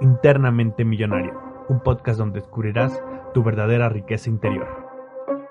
[0.00, 2.92] Internamente Millonario, un podcast donde descubrirás
[3.32, 4.68] tu verdadera riqueza interior.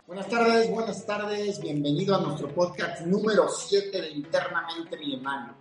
[0.05, 5.55] Buenas tardes, buenas tardes, bienvenido a nuestro podcast número 7 de Internamente Millonario.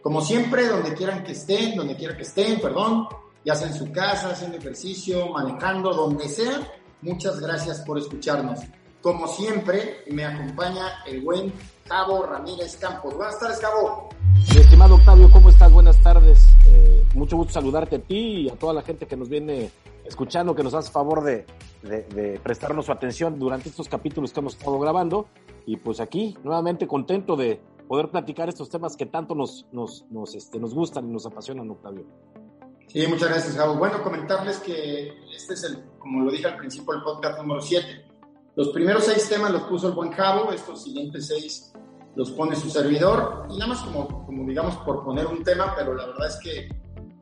[0.00, 3.06] Como siempre, donde quieran que estén, donde quieran que estén, perdón,
[3.44, 6.60] ya sea en su casa, haciendo ejercicio, manejando, donde sea,
[7.02, 8.60] muchas gracias por escucharnos.
[9.02, 11.52] Como siempre, me acompaña el buen
[11.86, 13.14] Cabo Ramírez Campos.
[13.14, 14.08] Buenas tardes, Cabo.
[14.48, 15.70] estimado Octavio, ¿cómo estás?
[15.72, 16.48] Buenas tardes.
[16.66, 19.70] Eh, mucho gusto saludarte a ti y a toda la gente que nos viene
[20.04, 21.46] escuchando, que nos hace favor de,
[21.82, 25.26] de, prestarnos su atención durante estos capítulos que hemos estado grabando.
[25.66, 30.34] Y pues aquí, nuevamente contento de poder platicar estos temas que tanto nos, nos, nos,
[30.34, 32.04] este, nos gustan y nos apasionan, Octavio.
[32.88, 33.76] Sí, muchas gracias, Cabo.
[33.76, 38.12] Bueno, comentarles que este es el, como lo dije al principio, el podcast número 7
[38.54, 41.72] los primeros seis temas los puso el buen Javo, estos siguientes seis
[42.14, 45.94] los pone su servidor, y nada más como, como digamos por poner un tema, pero
[45.94, 46.68] la verdad es que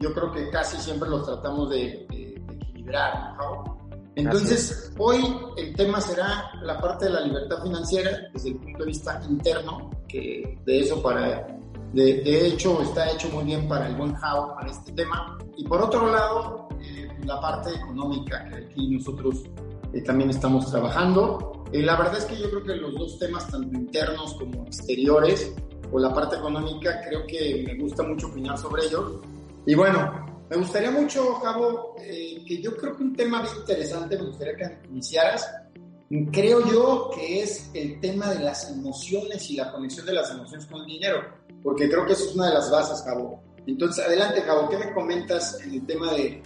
[0.01, 2.07] yo creo que casi siempre los tratamos de,
[2.49, 3.79] equilibrar, ¿no,
[4.17, 5.21] Entonces, hoy
[5.57, 9.91] el tema será la parte de la libertad financiera desde el punto de vista interno,
[10.09, 11.47] que de eso para,
[11.93, 15.39] de, de hecho está hecho muy bien para el buen Javo, para este tema.
[15.57, 19.43] Y por otro lado, eh, la parte económica, que aquí nosotros
[19.93, 21.65] eh, también estamos trabajando.
[21.73, 25.55] Eh, la verdad es que yo creo que los dos temas, tanto internos como exteriores,
[25.93, 29.21] o la parte económica, creo que me gusta mucho opinar sobre ellos.
[29.67, 34.17] Y bueno, me gustaría mucho, Javo, eh, que yo creo que un tema bien interesante,
[34.17, 35.49] me gustaría que iniciaras,
[36.33, 40.67] creo yo que es el tema de las emociones y la conexión de las emociones
[40.67, 41.21] con el dinero,
[41.63, 43.43] porque creo que eso es una de las bases, Javo.
[43.67, 46.43] Entonces, adelante, Javo, ¿qué me comentas en el tema de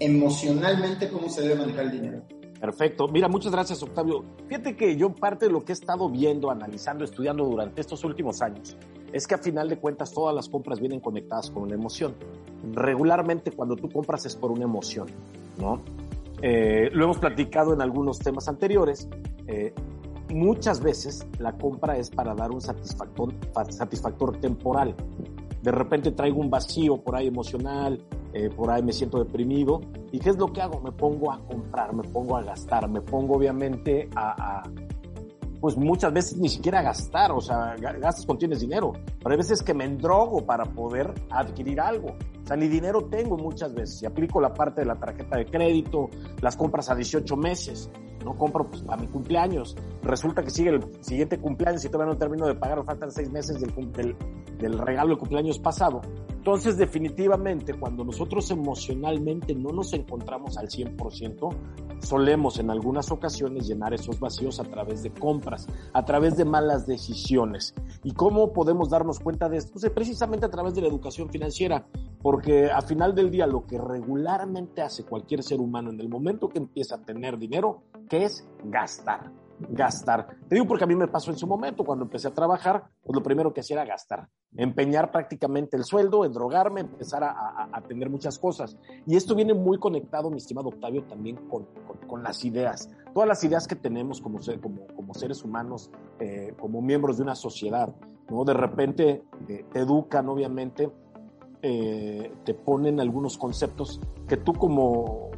[0.00, 2.22] emocionalmente cómo se debe manejar el dinero?
[2.60, 3.08] Perfecto.
[3.08, 4.24] Mira, muchas gracias, Octavio.
[4.48, 8.42] Fíjate que yo parte de lo que he estado viendo, analizando, estudiando durante estos últimos
[8.42, 8.76] años
[9.12, 12.14] es que a final de cuentas todas las compras vienen conectadas con una emoción.
[12.72, 15.06] Regularmente cuando tú compras es por una emoción,
[15.58, 15.80] ¿no?
[16.42, 19.08] Eh, lo hemos platicado en algunos temas anteriores.
[19.46, 19.72] Eh,
[20.30, 23.32] muchas veces la compra es para dar un satisfactor,
[23.70, 24.94] satisfactor temporal.
[25.62, 29.80] De repente traigo un vacío por ahí emocional, eh, por ahí me siento deprimido.
[30.12, 30.80] ¿Y qué es lo que hago?
[30.80, 34.62] Me pongo a comprar, me pongo a gastar, me pongo obviamente a,
[35.60, 39.36] pues muchas veces ni siquiera a gastar, o sea, gastas cuando tienes dinero, pero hay
[39.36, 42.16] veces que me endrogo para poder adquirir algo.
[42.42, 44.02] O sea, ni dinero tengo muchas veces.
[44.02, 46.08] Y aplico la parte de la tarjeta de crédito,
[46.40, 47.90] las compras a 18 meses
[48.24, 49.76] no compro pues, a mi cumpleaños.
[50.02, 53.60] Resulta que sigue el siguiente cumpleaños y todavía no termino de pagar, faltan seis meses
[53.60, 54.16] del, del,
[54.58, 56.00] del regalo de cumpleaños pasado.
[56.48, 61.54] Entonces, definitivamente, cuando nosotros emocionalmente no nos encontramos al 100%,
[62.00, 66.86] solemos en algunas ocasiones llenar esos vacíos a través de compras, a través de malas
[66.86, 67.74] decisiones.
[68.02, 69.72] ¿Y cómo podemos darnos cuenta de esto?
[69.72, 71.86] Pues precisamente a través de la educación financiera,
[72.22, 76.48] porque a final del día lo que regularmente hace cualquier ser humano en el momento
[76.48, 79.30] que empieza a tener dinero que es gastar.
[79.60, 80.36] Gastar.
[80.48, 83.14] Te digo porque a mí me pasó en su momento, cuando empecé a trabajar, pues
[83.14, 84.28] lo primero que hacía era gastar.
[84.56, 88.78] Empeñar prácticamente el sueldo, endrogarme, empezar a, tener muchas cosas.
[89.04, 91.66] Y esto viene muy conectado, mi estimado Octavio, también con,
[92.06, 92.88] con, las ideas.
[93.12, 95.90] Todas las ideas que tenemos como, como, como seres humanos,
[96.20, 97.92] eh, como miembros de una sociedad,
[98.30, 98.44] ¿no?
[98.44, 100.90] De repente eh, te educan, obviamente,
[101.62, 105.30] eh, te ponen algunos conceptos que tú como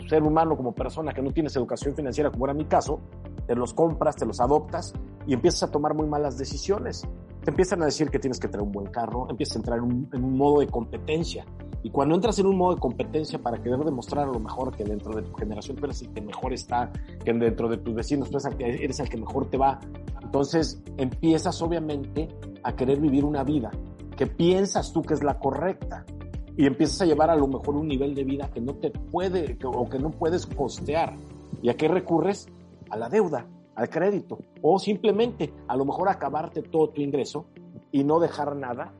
[0.00, 3.00] ser humano, como persona que no tienes educación financiera, como era mi caso,
[3.46, 4.92] te los compras, te los adoptas
[5.26, 7.06] y empiezas a tomar muy malas decisiones.
[7.44, 9.84] Te empiezan a decir que tienes que tener un buen carro, empiezas a entrar en
[9.84, 11.44] un, modo de competencia.
[11.82, 14.84] Y cuando entras en un modo de competencia para querer demostrar a lo mejor que
[14.84, 16.92] dentro de tu generación tú eres el que mejor está,
[17.24, 19.80] que dentro de tus vecinos tú eres el que mejor te va,
[20.22, 22.28] entonces empiezas obviamente
[22.62, 23.72] a querer vivir una vida
[24.16, 26.04] que piensas tú que es la correcta
[26.56, 29.56] y empiezas a llevar a lo mejor un nivel de vida que no te puede
[29.64, 31.14] o que no puedes costear.
[31.62, 32.46] ¿Y a qué recurres?
[32.90, 37.46] A la deuda, al crédito o simplemente a lo mejor acabarte todo tu ingreso
[37.90, 38.92] y no dejar nada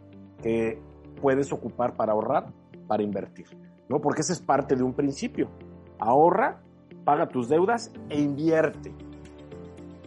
[0.43, 0.79] que
[1.21, 2.53] puedes ocupar para ahorrar,
[2.87, 3.47] para invertir,
[3.89, 4.01] ¿no?
[4.01, 5.49] Porque ese es parte de un principio.
[5.99, 6.63] Ahorra,
[7.05, 8.93] paga tus deudas e invierte.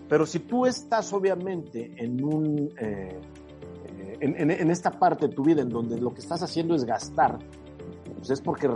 [0.09, 3.19] Pero si tú estás obviamente en un eh,
[4.19, 7.39] en, esta parte de tu vida en donde lo que estás haciendo es gastar,
[8.17, 8.69] pues es porque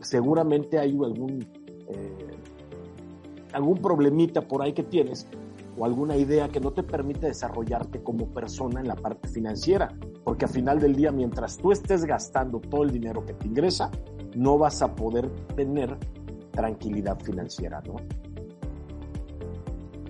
[0.00, 1.46] seguramente hay algún,
[1.88, 2.30] eh,
[3.52, 5.26] algún problemita por ahí que tienes
[5.78, 9.88] o alguna idea que no te permite desarrollarte como persona en la parte financiera,
[10.24, 13.90] porque al final del día, mientras tú estés gastando todo el dinero que te ingresa,
[14.34, 15.96] no vas a poder tener
[16.50, 17.96] tranquilidad financiera, ¿no?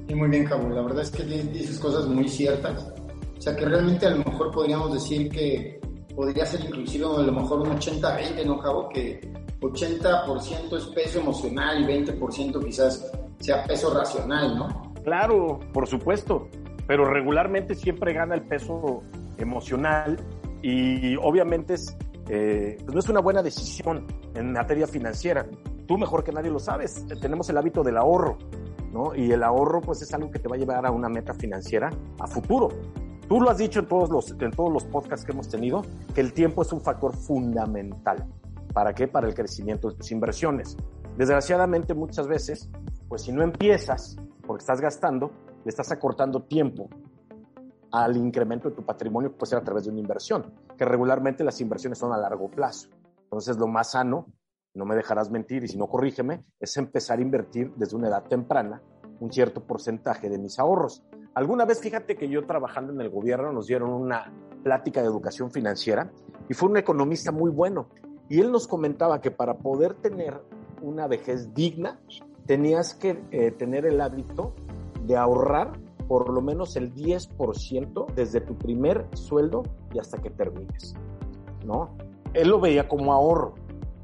[0.08, 0.68] Y muy bien, Cabo.
[0.70, 2.92] La verdad es que dices cosas muy ciertas.
[3.38, 5.80] O sea, que realmente a lo mejor podríamos decir que
[6.16, 8.88] podría ser inclusive a lo mejor un 80-20, ¿no, Cabo?
[8.88, 9.20] Que
[9.60, 14.94] 80% es peso emocional y 20% quizás sea peso racional, ¿no?
[15.04, 16.48] Claro, por supuesto,
[16.86, 19.02] pero regularmente siempre gana el peso
[19.36, 20.18] emocional
[20.62, 21.94] y obviamente es,
[22.28, 25.46] eh, pues no es una buena decisión en materia financiera.
[25.86, 28.38] Tú mejor que nadie lo sabes, tenemos el hábito del ahorro,
[28.90, 29.14] ¿no?
[29.14, 31.90] Y el ahorro pues es algo que te va a llevar a una meta financiera
[32.18, 32.68] a futuro.
[33.30, 35.82] Tú lo has dicho en todos los, en todos los podcasts que hemos tenido,
[36.12, 38.26] que el tiempo es un factor fundamental.
[38.74, 39.06] ¿Para qué?
[39.06, 40.76] Para el crecimiento de tus inversiones.
[41.16, 42.68] Desgraciadamente muchas veces,
[43.08, 45.30] pues si no empiezas, porque estás gastando,
[45.64, 46.88] le estás acortando tiempo
[47.92, 51.60] al incremento de tu patrimonio puede ser a través de una inversión, que regularmente las
[51.60, 52.88] inversiones son a largo plazo.
[53.22, 54.26] Entonces, lo más sano,
[54.74, 58.24] no me dejarás mentir y si no, corrígeme, es empezar a invertir desde una edad
[58.24, 58.82] temprana
[59.20, 61.04] un cierto porcentaje de mis ahorros.
[61.34, 64.32] Alguna vez, fíjate que yo trabajando en el gobierno nos dieron una
[64.64, 66.10] plática de educación financiera
[66.48, 67.86] y fue un economista muy bueno.
[68.28, 70.40] Y él nos comentaba que para poder tener
[70.82, 72.00] una vejez digna,
[72.46, 74.54] tenías que eh, tener el hábito
[75.06, 75.72] de ahorrar
[76.08, 79.62] por lo menos el 10% desde tu primer sueldo
[79.92, 80.94] y hasta que termines,
[81.64, 81.90] ¿no?
[82.34, 83.54] Él lo veía como ahorro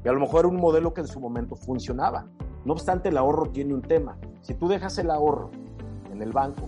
[0.05, 2.27] y a lo mejor era un modelo que en su momento funcionaba.
[2.63, 4.17] No obstante, el ahorro tiene un tema.
[4.41, 5.51] Si tú dejas el ahorro
[6.11, 6.67] en el banco,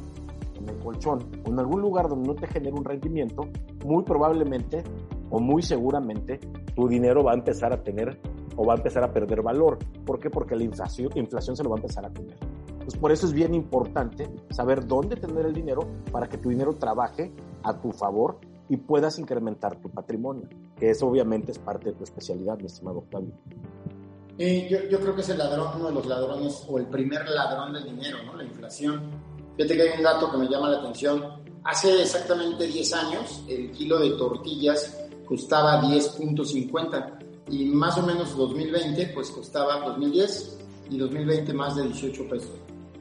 [0.60, 3.44] en el colchón o en algún lugar donde no te genere un rendimiento,
[3.86, 4.84] muy probablemente
[5.30, 6.40] o muy seguramente
[6.76, 8.20] tu dinero va a empezar a tener
[8.56, 9.78] o va a empezar a perder valor.
[10.06, 10.30] ¿Por qué?
[10.30, 12.38] Porque la inflación, inflación se lo va a empezar a comer.
[12.80, 16.74] Pues por eso es bien importante saber dónde tener el dinero para que tu dinero
[16.76, 17.32] trabaje
[17.64, 20.48] a tu favor y puedas incrementar tu patrimonio,
[20.78, 23.32] que eso obviamente es parte de tu especialidad, mi estimado Octavio.
[24.38, 27.84] yo, creo que es el ladrón, uno de los ladrones o el primer ladrón del
[27.84, 28.36] dinero, ¿no?
[28.36, 29.10] La inflación.
[29.60, 31.22] Fíjate que hay un dato que me llama la atención.
[31.66, 37.18] Hace exactamente 10 años el kilo de tortillas costaba 10.50
[37.50, 40.60] y más o menos 2020 pues costaba 2010
[40.92, 42.52] y 2020 más de 18 pesos.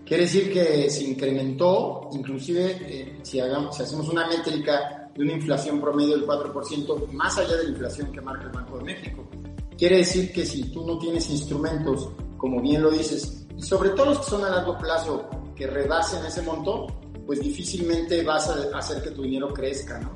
[0.04, 5.34] Quiere decir que se incrementó, inclusive eh, si, hagamos, si hacemos una métrica de una
[5.34, 9.28] inflación promedio del 4%, más allá de la inflación que marca el Banco de México.
[9.76, 14.06] Quiere decir que si tú no tienes instrumentos, como bien lo dices, y sobre todo
[14.06, 15.28] los que son a largo plazo,
[15.58, 16.86] que rebasen ese monto,
[17.26, 20.12] pues difícilmente vas a hacer que tu dinero crezca, ¿no?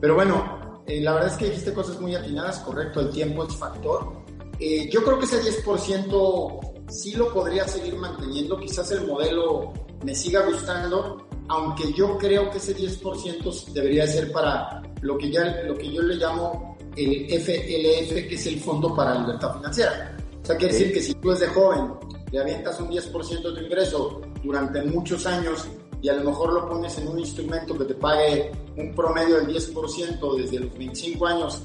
[0.00, 3.54] Pero bueno, eh, la verdad es que dijiste cosas muy atinadas, correcto, el tiempo es
[3.54, 4.24] factor.
[4.58, 9.72] Eh, yo creo que ese 10% sí lo podría seguir manteniendo, quizás el modelo
[10.04, 15.62] me siga gustando, aunque yo creo que ese 10% debería ser para lo que, ya,
[15.64, 20.16] lo que yo le llamo el FLF, que es el Fondo para la Libertad Financiera.
[20.42, 21.92] O sea, quiere decir que si tú desde joven
[22.30, 25.66] le avientas un 10% de tu ingreso durante muchos años
[26.00, 29.48] y a lo mejor lo pones en un instrumento que te pague un promedio del
[29.48, 31.62] 10% desde los 25 años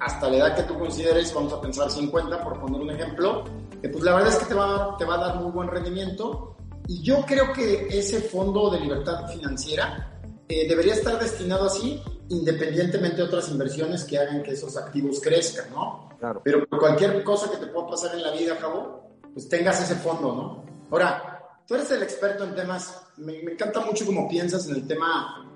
[0.00, 3.44] hasta la edad que tú consideres, vamos a pensar 50 por poner un ejemplo,
[3.80, 6.56] pues la verdad es que te va, te va a dar muy buen rendimiento.
[6.88, 13.18] Y yo creo que ese fondo de libertad financiera eh, debería estar destinado así, independientemente
[13.18, 16.08] de otras inversiones que hagan que esos activos crezcan, ¿no?
[16.18, 16.40] Claro.
[16.44, 19.05] Pero cualquier cosa que te pueda pasar en la vida, Cabo,
[19.36, 20.64] pues tengas ese fondo, ¿no?
[20.90, 24.86] Ahora, tú eres el experto en temas, me, me encanta mucho cómo piensas en el
[24.86, 25.46] tema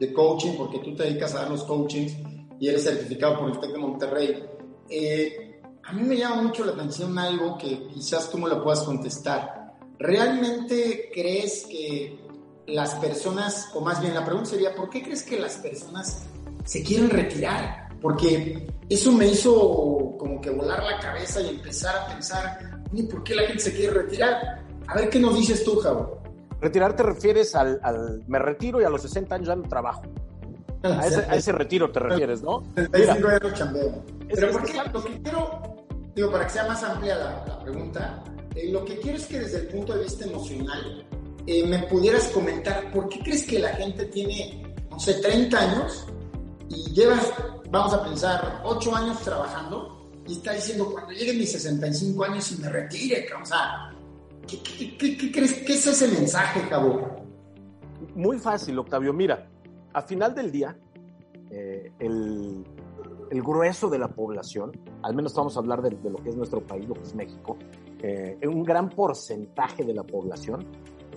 [0.00, 2.16] de coaching, porque tú te dedicas a dar los coachings
[2.58, 4.44] y eres certificado por el TEC de Monterrey.
[4.90, 8.82] Eh, a mí me llama mucho la atención algo que quizás tú me lo puedas
[8.82, 9.76] contestar.
[10.00, 12.18] ¿Realmente crees que
[12.66, 16.24] las personas, o más bien la pregunta sería, ¿por qué crees que las personas
[16.64, 17.88] se quieren retirar?
[18.02, 22.77] Porque eso me hizo como que volar la cabeza y empezar a pensar,
[23.10, 24.62] ¿por qué la gente se quiere retirar?
[24.86, 26.22] A ver qué nos dices tú, Javo.
[26.60, 30.02] Retirar te refieres al, me retiro y a los 60 años ya no trabajo.
[30.82, 32.62] A ese, retiro te refieres, ¿no?
[32.74, 34.04] 35 años chambeo.
[34.32, 34.80] Pero ¿por qué?
[34.92, 35.78] Lo que quiero
[36.18, 38.24] digo, para que sea más amplia la, pregunta,
[38.56, 41.06] eh, lo que quiero es que desde el punto de vista emocional
[41.46, 46.06] eh, me pudieras comentar por qué crees que la gente tiene, no sé, 30 años
[46.68, 47.32] y llevas,
[47.70, 49.97] vamos a pensar, 8 años trabajando
[50.28, 53.92] y está diciendo, cuando lleguen mis 65 años y me retire, o sea,
[54.46, 55.54] ¿qué, qué, crees?
[55.54, 57.24] ¿Qué es ese mensaje, Cabo?
[58.14, 59.12] Muy fácil, Octavio.
[59.12, 59.48] Mira,
[59.92, 60.78] a final del día,
[61.50, 62.64] eh, el
[63.30, 66.60] el grueso de la población, al menos vamos a hablar de, lo que es nuestro
[66.66, 67.56] país, lo que es México,
[68.02, 70.66] eh, un gran porcentaje de la población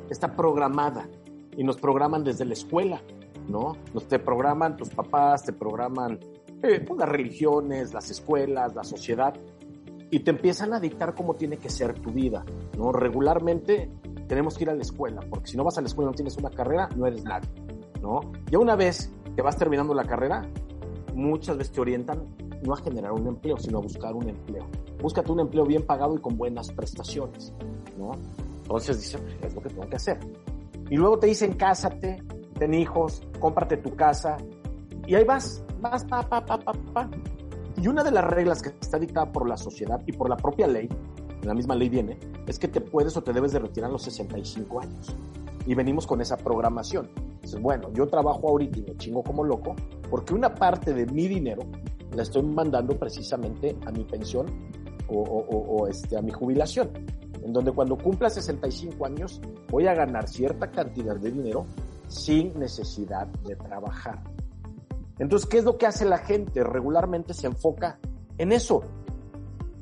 [0.09, 1.07] está programada
[1.55, 3.01] y nos programan desde la escuela,
[3.47, 3.77] ¿no?
[3.93, 6.19] Nos te programan tus papás, te programan
[6.63, 9.33] eh, pues, las religiones, las escuelas, la sociedad
[10.11, 12.43] y te empiezan a dictar cómo tiene que ser tu vida,
[12.77, 12.91] ¿no?
[12.91, 13.89] Regularmente
[14.27, 16.37] tenemos que ir a la escuela, porque si no vas a la escuela no tienes
[16.37, 17.49] una carrera, no eres nadie,
[18.01, 18.19] ¿no?
[18.49, 20.45] Ya una vez que vas terminando la carrera,
[21.15, 22.27] muchas veces te orientan
[22.63, 24.67] no a generar un empleo, sino a buscar un empleo.
[25.01, 27.53] Búscate un empleo bien pagado y con buenas prestaciones,
[27.97, 28.11] ¿no?
[28.61, 30.19] Entonces dicen, pues, es lo que tengo que hacer.
[30.89, 32.21] Y luego te dicen, cásate,
[32.59, 34.37] ten hijos, cómprate tu casa.
[35.07, 37.09] Y ahí vas, vas, pa, pa, pa, pa, pa.
[37.81, 40.67] Y una de las reglas que está dictada por la sociedad y por la propia
[40.67, 40.87] ley,
[41.43, 44.03] la misma ley viene, es que te puedes o te debes de retirar a los
[44.03, 45.15] 65 años.
[45.65, 47.09] Y venimos con esa programación.
[47.15, 49.75] Entonces, bueno, yo trabajo ahorita y me chingo como loco
[50.09, 51.63] porque una parte de mi dinero
[52.15, 54.47] la estoy mandando precisamente a mi pensión
[55.07, 56.89] o, o, este, a mi jubilación.
[57.43, 61.65] En donde cuando cumpla 65 años voy a ganar cierta cantidad de dinero
[62.07, 64.21] sin necesidad de trabajar.
[65.19, 66.63] Entonces, ¿qué es lo que hace la gente?
[66.63, 67.99] Regularmente se enfoca
[68.37, 68.81] en eso.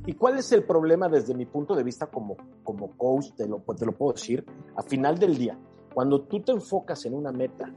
[0.06, 3.32] ¿Y cuál es el problema desde mi punto de vista como, como coach?
[3.36, 4.46] Te lo, te lo puedo decir.
[4.76, 5.58] A final del día,
[5.94, 7.72] cuando tú te enfocas en una meta,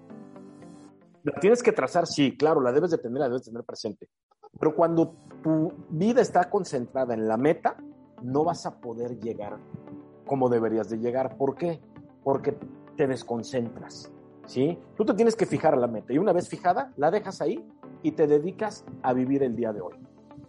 [1.24, 4.08] la tienes que trazar, sí, claro, la debes de tener, la debes de tener presente.
[4.58, 7.76] Pero cuando tu vida está concentrada en la meta,
[8.22, 9.58] no vas a poder llegar
[10.26, 11.36] como deberías de llegar.
[11.36, 11.80] ¿Por qué?
[12.24, 12.56] Porque
[12.96, 14.10] te desconcentras.
[14.46, 14.78] ¿Sí?
[14.96, 17.64] Tú te tienes que fijar la meta y una vez fijada, la dejas ahí
[18.02, 19.94] y te dedicas a vivir el día de hoy.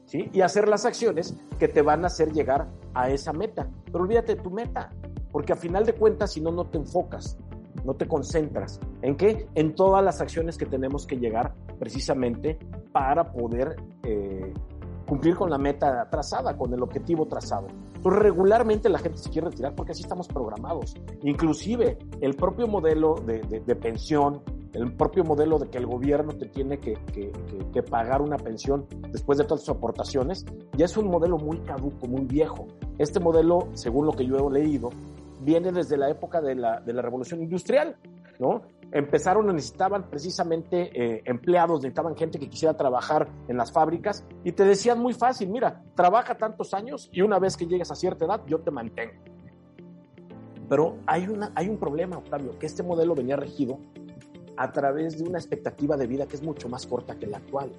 [0.05, 0.29] ¿sí?
[0.33, 3.67] Y hacer las acciones que te van a hacer llegar a esa meta.
[3.85, 4.91] Pero olvídate de tu meta,
[5.31, 7.37] porque a final de cuentas, si no, no te enfocas,
[7.83, 8.79] no te concentras.
[9.01, 9.47] ¿En qué?
[9.55, 12.57] En todas las acciones que tenemos que llegar precisamente
[12.91, 14.53] para poder eh,
[15.07, 17.67] cumplir con la meta trazada, con el objetivo trazado.
[17.95, 20.95] Entonces, regularmente la gente se quiere retirar porque así estamos programados.
[21.23, 24.41] Inclusive el propio modelo de, pensión,
[24.73, 29.37] el propio modelo de que el gobierno te tiene que, que, pagar una pensión después
[29.37, 30.45] de todas sus aportaciones,
[30.77, 32.67] ya es un modelo muy caduco, muy viejo.
[32.97, 34.89] Este modelo, según lo que yo he leído,
[35.41, 37.97] viene desde la época de la, de la revolución industrial,
[38.39, 38.61] ¿no?
[38.93, 44.63] Empezaron, necesitaban precisamente eh, empleados, necesitaban gente que quisiera trabajar en las fábricas y te
[44.63, 48.41] decían muy fácil, mira, trabaja tantos años y una vez que llegues a cierta edad
[48.45, 49.13] yo te mantengo.
[50.69, 53.79] Pero hay, una, hay un problema, Octavio, que este modelo venía regido
[54.57, 57.71] a través de una expectativa de vida que es mucho más corta que la actual.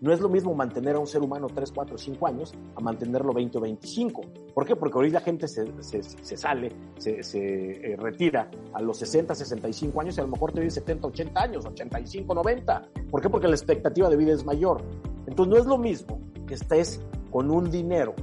[0.00, 3.32] No es lo mismo mantener a un ser humano 3, 4, 5 años a mantenerlo
[3.32, 4.22] 20 o 25.
[4.54, 4.76] ¿Por qué?
[4.76, 9.34] Porque ahorita la gente se, se, se sale, se, se eh, retira a los 60,
[9.34, 12.88] 65 años y a lo mejor te vive 70, 80 años, 85, 90.
[13.10, 13.30] ¿Por qué?
[13.30, 14.82] Porque la expectativa de vida es mayor.
[15.26, 17.00] Entonces no es lo mismo que estés
[17.30, 18.14] con un dinero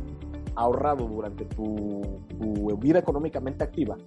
[0.56, 2.02] ahorrado durante tu,
[2.40, 3.98] tu vida económicamente activa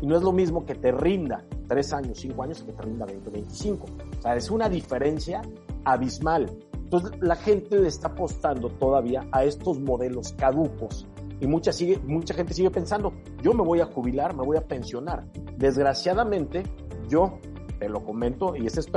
[0.00, 3.06] y no es lo mismo que te rinda 3 años, 5 años que te rinda
[3.06, 3.86] 20 25.
[4.18, 5.40] O sea, es una diferencia
[5.84, 6.50] abismal.
[6.94, 11.08] Entonces la gente le está apostando todavía a estos modelos caducos
[11.40, 14.60] y mucha, sigue, mucha gente sigue pensando, yo me voy a jubilar, me voy a
[14.60, 15.24] pensionar.
[15.56, 16.62] Desgraciadamente,
[17.08, 17.40] yo
[17.80, 18.88] te lo comento y esa es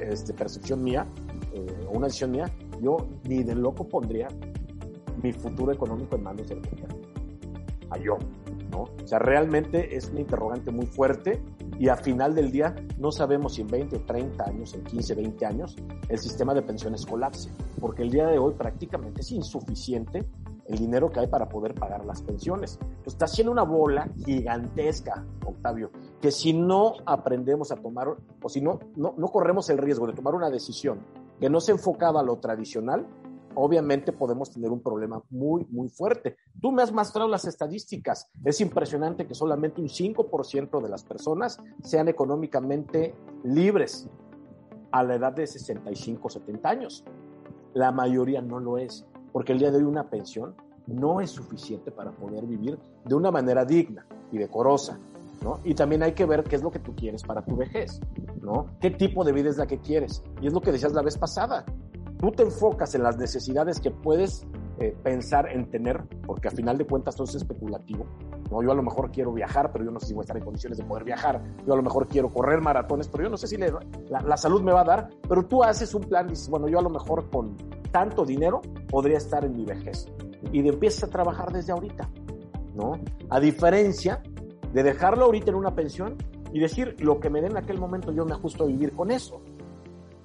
[0.00, 1.06] este, percepción mía,
[1.52, 4.26] eh, una decisión mía, yo ni de loco pondría
[5.22, 6.96] mi futuro económico en manos del gobierno.
[7.90, 8.18] A yo,
[8.72, 8.82] ¿no?
[8.82, 11.40] O sea, realmente es un interrogante muy fuerte
[11.78, 15.14] y a final del día no sabemos si en 20 o 30 años, en 15,
[15.14, 15.76] 20 años,
[16.08, 17.50] el sistema de pensiones colapse,
[17.80, 20.26] porque el día de hoy prácticamente es insuficiente
[20.66, 22.78] el dinero que hay para poder pagar las pensiones.
[23.04, 25.90] está haciendo una bola gigantesca, Octavio,
[26.20, 28.08] que si no aprendemos a tomar,
[28.42, 31.00] o si no, no, no corremos el riesgo de tomar una decisión
[31.40, 33.06] que no se enfocaba a lo tradicional,
[33.54, 36.36] obviamente podemos tener un problema muy, muy fuerte.
[36.60, 38.28] Tú me has mostrado las estadísticas.
[38.44, 44.08] Es impresionante que solamente un 5% de las personas sean económicamente libres
[44.90, 47.04] a la edad de 65, 70 años.
[47.72, 50.54] La mayoría no lo es, porque el día de hoy una pensión
[50.86, 54.98] no es suficiente para poder vivir de una manera digna y decorosa.
[55.42, 55.60] ¿No?
[55.62, 58.00] Y también hay que ver qué es lo que tú quieres para tu vejez,
[58.40, 58.66] ¿no?
[58.80, 60.22] ¿Qué tipo de vida es la que quieres?
[60.40, 61.66] Y es lo que decías la vez pasada
[62.18, 64.46] tú te enfocas en las necesidades que puedes
[64.80, 68.06] eh, pensar en tener, porque al final de cuentas todo es especulativo.
[68.50, 68.62] ¿no?
[68.62, 70.44] Yo a lo mejor quiero viajar, pero yo no sé si voy a estar en
[70.44, 71.42] condiciones de poder viajar.
[71.66, 73.70] Yo a lo mejor quiero correr maratones, pero yo no sé si la,
[74.08, 75.10] la, salud me va a dar.
[75.28, 77.56] Pero tú haces un plan y dices, bueno, yo a lo mejor con
[77.92, 80.06] tanto dinero podría estar en mi vejez.
[80.52, 82.10] Y empiezas a trabajar desde ahorita,
[82.74, 82.98] ¿no?
[83.30, 84.22] A diferencia
[84.72, 86.16] de dejarlo ahorita en una pensión
[86.52, 89.10] y decir, lo que me den en aquel momento yo me ajusto a vivir con
[89.10, 89.40] eso.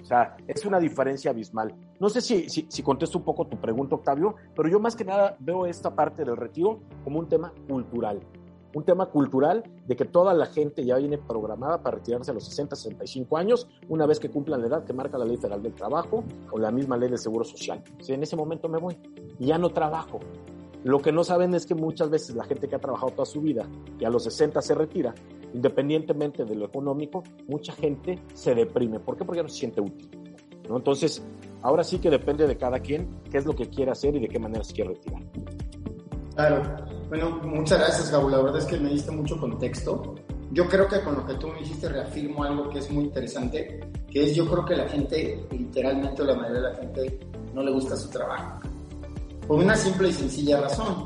[0.10, 1.76] Sea, es una diferencia abismal.
[2.00, 5.38] No sé si, si, contesto un poco tu pregunta, Octavio, pero yo más que nada
[5.40, 8.20] veo esta parte del retiro como un tema cultural.
[8.74, 12.44] Un tema cultural de que toda la gente ya viene programada para retirarse a los
[12.44, 15.76] 60, 65 años, una vez que cumplan la edad que marca la Ley Federal del
[15.76, 17.84] Trabajo o la misma Ley del Seguro Social.
[18.02, 18.98] O en ese momento me voy
[19.38, 20.22] ya no trabajo.
[20.84, 23.42] Lo que no saben es que muchas veces la gente que ha trabajado toda su
[23.42, 25.14] vida y a los 60 se retira,
[25.54, 29.00] independientemente de lo económico, mucha gente se deprime.
[29.00, 29.26] ¿Por qué?
[29.26, 30.10] Porque no se siente útil.
[30.68, 30.78] ¿no?
[30.78, 31.24] Entonces,
[31.62, 34.30] Ahora sí que depende de cada quien qué es lo que quiere hacer y de
[34.30, 35.22] qué manera se quiere retirar.
[36.36, 36.86] Claro.
[37.10, 38.30] Bueno, muchas gracias, Gabo.
[38.30, 40.16] La verdad es que me diste mucho contexto.
[40.52, 43.80] Yo creo que con lo que tú me dijiste reafirmo algo que es muy interesante,
[44.10, 47.20] que es yo creo que la gente, literalmente la mayoría de la gente,
[47.54, 48.60] no le gusta su trabajo.
[49.48, 51.06] Por una simple y sencilla razón.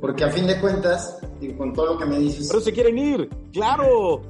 [0.00, 2.48] Porque a fin de cuentas, y con todo lo que me dices...
[2.48, 4.20] Pero se quieren ir, claro.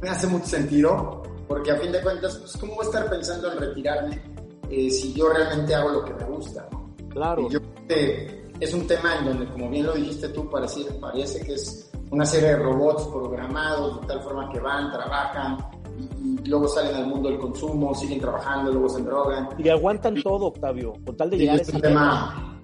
[0.00, 3.52] Me hace mucho sentido, porque a fin de cuentas, pues, ¿cómo voy a estar pensando
[3.52, 4.22] en retirarme
[4.70, 6.68] eh, si yo realmente hago lo que me gusta?
[7.08, 7.48] Claro.
[7.48, 11.54] yo que es un tema en donde, como bien lo dijiste tú, parece, parece que
[11.54, 15.56] es una serie de robots programados de tal forma que van, trabajan
[15.98, 19.48] y, luego salen al mundo del consumo, siguen trabajando, luego se drogan.
[19.58, 22.60] Y aguantan todo, Octavio, con tal de llegar a ese tema.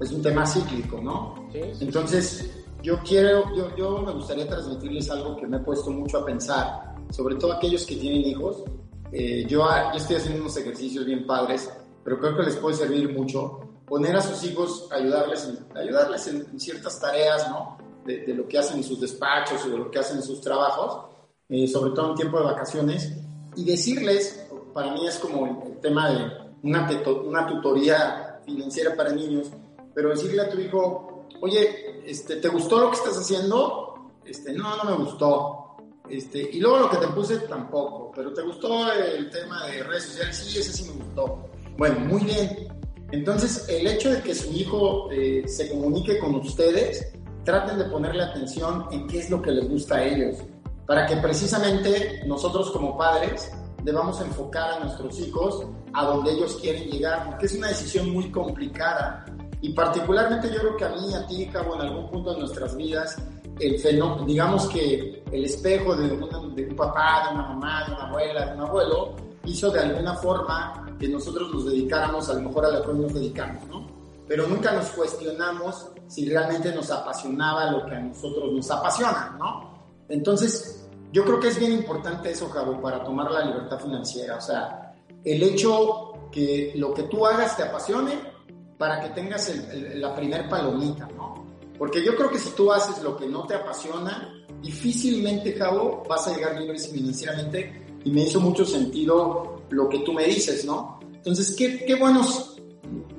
[0.00, 1.34] Es un tema cíclico, ¿no?
[1.52, 6.24] Entonces, yo quiero, yo, yo me gustaría transmitirles algo que me he puesto mucho a
[6.24, 8.64] pensar, sobre todo aquellos que tienen hijos.
[9.12, 11.70] Eh, yo, yo estoy haciendo unos ejercicios bien padres,
[12.04, 16.58] pero creo que les puede servir mucho poner a sus hijos, ayudarles en, ayudarles en
[16.58, 17.78] ciertas tareas, ¿no?
[18.06, 21.06] de, lo que hacen en sus despachos o de lo que hacen en sus trabajos,
[21.48, 23.12] eh, sobre todo en tiempo de vacaciones,
[23.56, 26.30] y decirles, para mí es como el, tema de
[26.62, 26.88] una,
[27.24, 29.50] una tutoría financiera para niños,
[29.94, 34.12] pero decirle a tu hijo, oye, este, ¿te gustó lo que estás haciendo?
[34.24, 35.76] Este, no, no me gustó.
[36.08, 40.04] Este, y luego lo que te puse tampoco, pero ¿te gustó el tema de redes
[40.04, 40.36] sociales?
[40.36, 41.48] Sí, ese sí me gustó.
[41.76, 42.68] Bueno, muy bien.
[43.10, 47.12] Entonces, el hecho de que su hijo eh, se comunique con ustedes
[47.44, 50.38] traten de ponerle atención en qué es lo que les gusta a ellos,
[50.86, 56.88] para que precisamente nosotros como padres debamos enfocar a nuestros hijos a donde ellos quieren
[56.88, 59.24] llegar, porque es una decisión muy complicada.
[59.60, 62.76] Y particularmente yo creo que a mí, a ti, Cabo, en algún punto de nuestras
[62.76, 63.16] vidas,
[63.58, 68.08] el fenómeno, digamos que el espejo de, de un papá, de una mamá, de una
[68.08, 72.66] abuela, de un abuelo, hizo de alguna forma que nosotros nos dedicáramos a lo mejor
[72.66, 73.86] a lo que nos dedicamos, ¿no?
[74.28, 79.70] Pero nunca nos cuestionamos si realmente nos apasionaba lo que a nosotros nos apasiona, ¿no?
[80.08, 84.36] Entonces, yo creo que es bien importante eso, Javo, para tomar la libertad financiera.
[84.36, 88.35] O sea, el hecho que lo que tú hagas te apasione
[88.78, 89.52] para que tengas
[89.94, 91.46] la primer palomita, ¿no?
[91.78, 96.26] Porque yo creo que si tú haces lo que no te apasiona, difícilmente, Javo, vas
[96.26, 97.84] a llegar libre financieramente.
[98.04, 101.00] Y me hizo mucho sentido lo que tú me dices, ¿no?
[101.12, 102.56] Entonces, qué, buenos,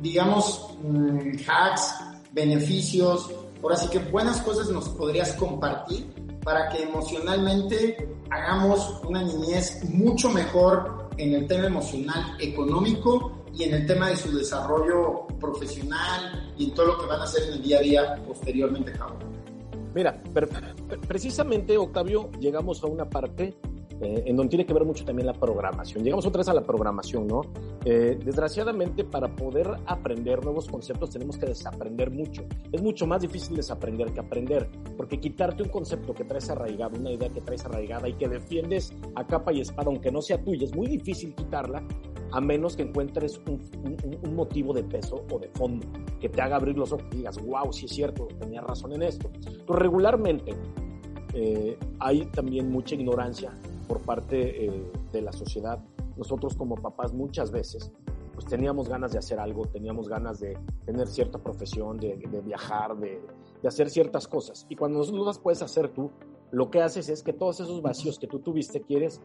[0.02, 1.94] digamos, mm, hacks,
[2.32, 3.30] beneficios,
[3.62, 6.06] ahora sí que buenas cosas nos podrías compartir
[6.44, 13.74] para que emocionalmente hagamos una niñez mucho mejor en el tema emocional, económico y en
[13.74, 17.54] el tema de su desarrollo profesional y en todo lo que van a hacer en
[17.54, 18.94] el día a día posteriormente,
[19.96, 20.22] Mira,
[21.08, 23.58] precisamente, Octavio, llegamos a una parte
[24.02, 26.04] eh, en donde tiene que ver mucho también la programación.
[26.04, 27.42] Llegamos otra vez a la programación, ¿no?
[27.84, 32.44] Eh, desgraciadamente, para poder aprender nuevos conceptos tenemos que desaprender mucho.
[32.72, 37.12] Es mucho más difícil desaprender que aprender, porque quitarte un concepto que traes arraigado, una
[37.12, 40.66] idea que traes arraigada y que defiendes a capa y espada, aunque no sea tuya,
[40.66, 41.84] es muy difícil quitarla
[42.32, 43.62] a menos que encuentres un,
[44.24, 45.88] un, motivo de peso o de fondo
[46.20, 49.04] que te haga abrir los ojos y digas, wow, sí es cierto, tenía razón en
[49.04, 49.30] esto.
[49.34, 50.54] Entonces, regularmente
[51.34, 53.52] eh, hay también mucha ignorancia
[53.88, 55.80] por parte eh, de la sociedad.
[56.16, 57.92] Nosotros como papás muchas veces
[58.34, 63.20] pues teníamos ganas de hacer algo, teníamos ganas de tener cierta profesión, de, viajar, de,
[63.64, 64.68] de, hacer ciertas cosas.
[64.70, 66.12] Y cuando no las puedes hacer tú,
[66.52, 69.24] lo que haces es que todos esos vacíos que tú tuviste quieres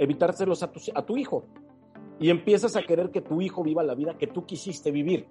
[0.00, 1.44] evitárselos a tu, a tu hijo.
[2.18, 5.28] Y empiezas a querer que tu hijo viva la vida que tú quisiste vivir.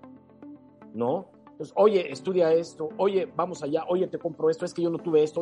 [0.93, 1.25] ¿No?
[1.51, 4.97] Entonces, oye, estudia esto, oye, vamos allá, oye, te compro esto, es que yo no
[4.97, 5.41] tuve esto,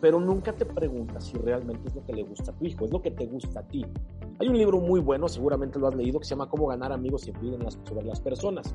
[0.00, 2.90] pero nunca te preguntas si realmente es lo que le gusta a tu hijo, es
[2.90, 3.84] lo que te gusta a ti.
[4.38, 7.26] Hay un libro muy bueno, seguramente lo has leído, que se llama Cómo ganar amigos
[7.26, 8.74] y influir sobre las personas.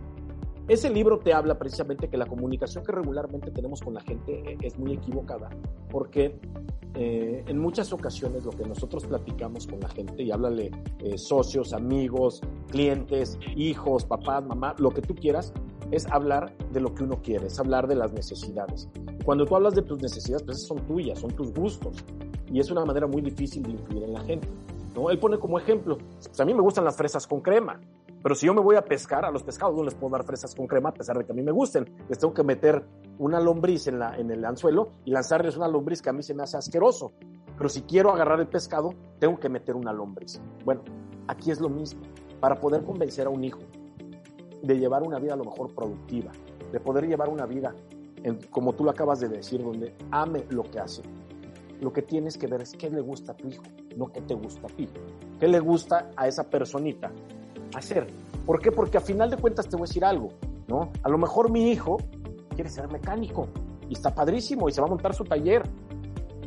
[0.68, 4.58] Ese libro te habla precisamente que la comunicación que regularmente tenemos con la gente eh,
[4.62, 5.50] es muy equivocada,
[5.92, 6.40] porque
[6.96, 11.74] eh, en muchas ocasiones lo que nosotros platicamos con la gente, y háblale eh, socios,
[11.74, 15.54] amigos, clientes, hijos, papás, mamá, lo que tú quieras,
[15.92, 18.90] es hablar de lo que uno quiere, es hablar de las necesidades.
[19.26, 21.98] Cuando tú hablas de tus necesidades, pues son tuyas, son tus gustos.
[22.52, 24.48] Y es una manera muy difícil de influir en la gente.
[24.94, 25.10] ¿no?
[25.10, 27.82] Él pone como ejemplo, pues a mí me gustan las fresas con crema,
[28.22, 30.54] pero si yo me voy a pescar, a los pescados no les puedo dar fresas
[30.54, 31.86] con crema a pesar de que a mí me gusten.
[32.08, 32.84] Les tengo que meter
[33.18, 36.36] una lombriz en, la, en el anzuelo y lanzarles una lombriz que a mí se
[36.36, 37.12] me hace asqueroso.
[37.58, 40.40] Pero si quiero agarrar el pescado, tengo que meter una lombriz.
[40.64, 40.84] Bueno,
[41.28, 42.02] aquí es lo mismo.
[42.40, 43.60] Para poder convencer a un hijo
[44.62, 46.32] de llevar una vida a lo mejor productiva,
[46.72, 47.76] de poder llevar una vida,
[48.50, 51.02] como tú lo acabas de decir, donde ame lo que hace.
[51.82, 53.64] Lo que tienes que ver es qué le gusta a tu hijo,
[53.96, 54.88] no qué te gusta a ti.
[55.40, 57.12] ¿Qué le gusta a esa personita
[57.76, 58.08] hacer.
[58.46, 58.72] ¿Por qué?
[58.72, 60.30] Porque a final de cuentas te voy a decir algo,
[60.68, 60.92] ¿no?
[61.04, 61.98] A lo mejor mi hijo
[62.54, 63.48] quiere ser mecánico
[63.90, 65.64] y está padrísimo y se va a montar su taller,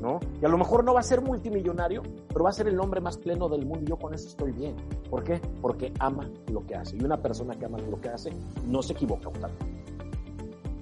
[0.01, 0.21] ¿no?
[0.41, 3.01] Y a lo mejor no va a ser multimillonario, pero va a ser el hombre
[3.01, 4.77] más pleno del mundo y yo con eso estoy bien.
[5.11, 5.41] ¿Por qué?
[5.61, 6.97] Porque ama lo que hace.
[6.97, 8.31] Y una persona que ama lo que hace
[8.67, 9.57] no se equivoca, Octavio.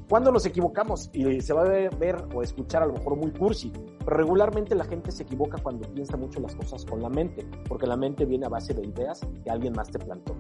[0.09, 3.73] Cuando nos equivocamos y se va a ver, o escuchar a lo mejor muy cursi,
[4.05, 7.89] pero regularmente la gente se equivoca cuando piensa mucho las cosas con la mente, porque
[7.89, 10.37] la mente viene a base de ideas que alguien más te plantó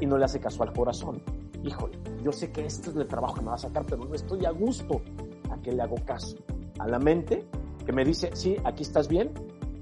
[0.00, 1.22] y no le hace caso al corazón.
[1.62, 4.14] Híjole, yo sé que este es el trabajo que me va a sacar, pero no
[4.14, 5.00] estoy a gusto.
[5.50, 6.36] ¿A qué le hago caso?
[6.80, 7.46] A la mente
[7.86, 9.32] que me dice, sí, aquí estás bien,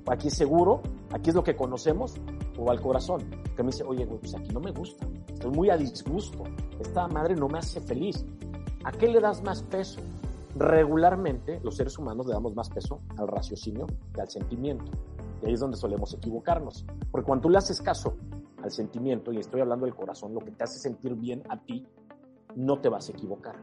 [0.06, 2.14] aquí es seguro, aquí es lo que conocemos,
[2.58, 3.22] o al corazón
[3.56, 6.44] que me dice, oye, güey, pues aquí no me gusta, estoy muy a disgusto,
[6.78, 8.24] esta madre no me hace feliz,
[8.86, 10.00] ¿A qué le das más peso?
[10.54, 14.92] Regularmente los seres humanos le damos más peso al raciocinio que al sentimiento.
[15.42, 16.86] Y ahí es donde solemos equivocarnos.
[17.10, 18.14] Porque cuando tú le haces caso
[18.62, 21.84] al sentimiento, y estoy hablando del corazón, lo que te hace sentir bien a ti,
[22.54, 23.56] no te vas a equivocar.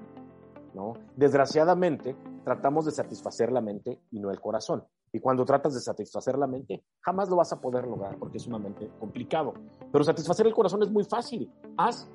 [0.74, 0.92] ¿no?
[1.16, 4.84] Desgraciadamente, tratamos de satisfacer la mente y no el corazón.
[5.14, 8.44] Y cuando tratas de satisfacer la mente, jamás lo vas a poder lograr porque es
[8.44, 9.54] sumamente complicado.
[9.90, 11.50] Pero satisfacer el corazón es muy fácil.
[11.78, 12.10] Haz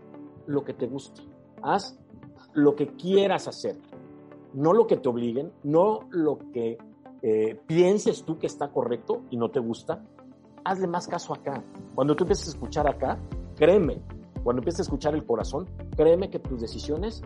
[0.47, 1.23] lo que te guste.
[1.63, 1.99] Haz
[2.59, 3.77] lo que quieras hacer,
[4.53, 6.79] no lo que te obliguen, no lo que
[7.23, 10.05] eh, pienses tú que está correcto y no te gusta,
[10.65, 11.63] hazle más caso acá.
[11.95, 13.19] Cuando tú empieces a escuchar acá,
[13.57, 14.03] créeme,
[14.43, 15.67] cuando empieces a escuchar el corazón,
[15.97, 17.23] créeme que tus decisiones,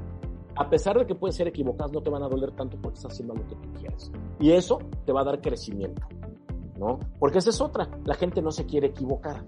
[0.54, 3.12] a pesar de que pueden ser equivocadas, no te van a doler tanto porque estás
[3.12, 4.12] haciendo lo que tú quieres.
[4.38, 6.02] Y eso te va a dar crecimiento,
[6.78, 6.98] ¿no?
[7.18, 9.44] Porque esa es otra, la gente no se quiere equivocar.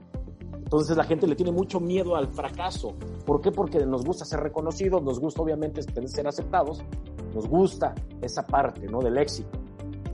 [0.74, 2.96] Entonces la gente le tiene mucho miedo al fracaso.
[3.24, 3.52] ¿Por qué?
[3.52, 6.82] Porque nos gusta ser reconocidos, nos gusta obviamente ser aceptados,
[7.32, 8.98] nos gusta esa parte ¿no?
[8.98, 9.56] del éxito,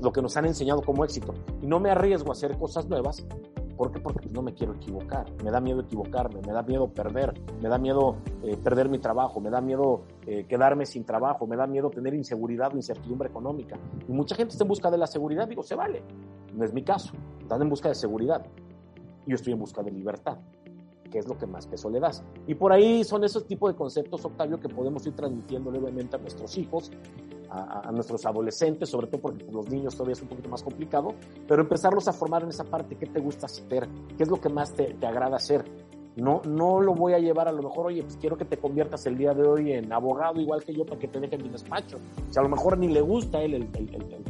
[0.03, 1.33] lo que nos han enseñado como éxito.
[1.63, 3.27] Y no me arriesgo a hacer cosas nuevas.
[3.75, 4.01] ¿Por qué?
[4.01, 5.25] Porque no me quiero equivocar.
[5.43, 9.41] Me da miedo equivocarme, me da miedo perder, me da miedo eh, perder mi trabajo,
[9.41, 13.79] me da miedo eh, quedarme sin trabajo, me da miedo tener inseguridad o incertidumbre económica.
[14.07, 15.49] Y mucha gente está en busca de la seguridad.
[15.49, 16.03] Digo, se vale.
[16.53, 17.15] No es mi caso.
[17.41, 18.45] Están en busca de seguridad
[19.31, 20.37] yo estoy en busca de libertad,
[21.11, 22.23] que es lo que más peso le das.
[22.47, 26.19] Y por ahí son esos tipos de conceptos, Octavio, que podemos ir transmitiendo levemente a
[26.19, 26.91] nuestros hijos,
[27.51, 31.15] a, nuestros adolescentes, sobre todo porque los niños todavía es un poquito más complicado,
[31.49, 33.89] pero empezarlos a formar en esa parte, ¿qué te gusta hacer?
[34.17, 35.65] ¿Qué es lo que más te, te agrada hacer?
[36.17, 39.07] No, no lo voy a llevar a lo mejor, oye, pues quiero que te conviertas
[39.07, 41.99] el día de hoy en abogado igual que yo para que te dejen mi despacho.
[42.29, 44.25] O sea, a lo mejor ni le gusta a él el, el,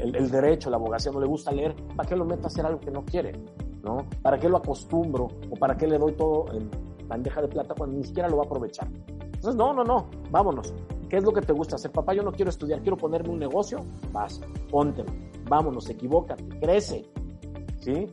[0.00, 2.64] el, el, derecho, la abogacía, no le gusta leer, ¿para qué lo meta a hacer
[2.64, 3.32] algo que no quiere?
[3.86, 4.04] ¿No?
[4.20, 5.28] ¿Para qué lo acostumbro?
[5.50, 6.68] ¿O para qué le doy todo en
[7.06, 8.88] bandeja de plata cuando ni siquiera lo va a aprovechar?
[9.20, 10.74] Entonces, no, no, no, vámonos.
[11.08, 11.92] ¿Qué es lo que te gusta hacer?
[11.92, 13.78] Papá, yo no quiero estudiar, quiero ponerme un negocio.
[14.12, 15.12] Vas, póntelo.
[15.48, 17.06] Vámonos, equivócate, crece.
[17.78, 18.08] ¿Sí?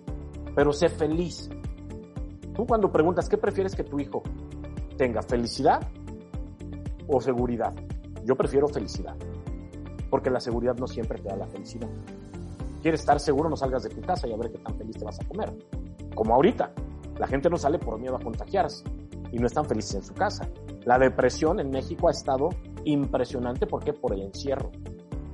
[0.56, 1.50] Pero sé feliz.
[2.54, 4.22] Tú cuando preguntas, ¿qué prefieres que tu hijo
[4.96, 5.24] tenga?
[5.24, 5.82] ¿Felicidad
[7.08, 7.74] o seguridad?
[8.24, 9.16] Yo prefiero felicidad.
[10.12, 11.90] Porque la seguridad no siempre te da la felicidad
[12.84, 15.06] quieres estar seguro, no salgas de tu casa y a ver qué tan feliz te
[15.06, 15.52] vas a comer.
[16.14, 16.72] Como ahorita,
[17.18, 18.84] la gente no sale por miedo a contagiarse
[19.32, 20.48] y no están felices en su casa.
[20.84, 22.50] La depresión en México ha estado
[22.84, 23.94] impresionante, ¿por qué?
[23.94, 24.70] Por el encierro,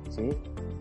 [0.08, 0.28] ¿sí?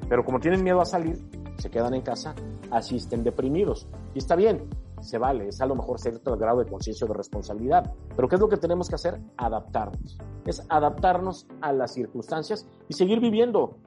[0.08, 1.18] Pero como tienen miedo a salir,
[1.58, 2.36] se quedan en casa,
[2.72, 3.88] así estén deprimidos.
[4.14, 4.70] Y está bien,
[5.02, 7.94] se vale, es a lo mejor cierto grado de conciencia de responsabilidad.
[8.16, 9.20] Pero ¿qué es lo que tenemos que hacer?
[9.38, 10.20] Adaptarnos.
[10.46, 13.78] Es adaptarnos a las circunstancias y seguir viviendo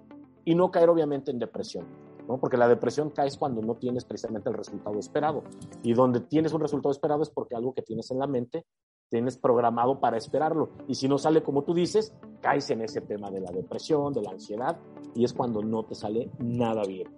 [0.44, 2.01] y no caer obviamente en depresión.
[2.26, 5.42] Porque la depresión caes cuando no tienes precisamente el resultado esperado.
[5.82, 8.64] Y donde tienes un resultado esperado es porque algo que tienes en la mente
[9.12, 10.70] tienes programado para esperarlo.
[10.88, 14.22] Y si no sale como tú dices, caes en ese tema de la depresión, de
[14.22, 14.78] la ansiedad,
[15.14, 17.08] y es cuando no te sale nada bien,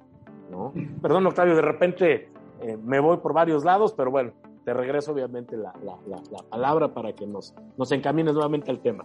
[0.50, 0.72] ¿no?
[1.00, 2.28] Perdón, Octavio, de repente
[2.60, 4.32] eh, me voy por varios lados, pero bueno,
[4.64, 9.04] te regreso obviamente la, la, la, palabra para que nos, nos encamines nuevamente al tema.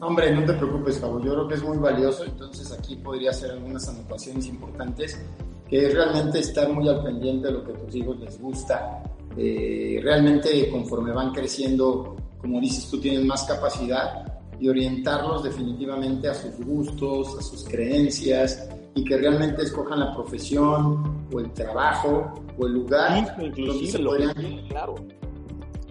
[0.00, 1.22] Hombre, no te preocupes, Pablo.
[1.22, 2.24] Yo creo que es muy valioso.
[2.24, 5.20] Entonces aquí podría hacer algunas anotaciones importantes,
[5.68, 9.02] que es realmente estar muy al pendiente de lo que a tus hijos les gusta.
[9.36, 16.34] Eh, realmente conforme van creciendo, como dices, tú tienes más capacidad y orientarlos definitivamente a
[16.34, 22.66] sus gustos, a sus creencias y que realmente escojan la profesión o el trabajo o
[22.66, 24.34] el lugar donde, se podrían,
[24.68, 24.96] claro.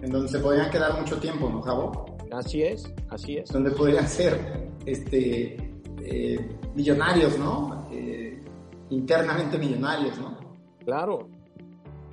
[0.02, 2.09] en donde se podrían quedar mucho tiempo, ¿no, Javo?
[2.32, 3.50] Así es, así es.
[3.50, 5.56] Donde podrían ser este,
[6.02, 7.88] eh, millonarios, ¿no?
[7.90, 8.40] Eh,
[8.90, 10.38] internamente millonarios, ¿no?
[10.84, 11.28] Claro,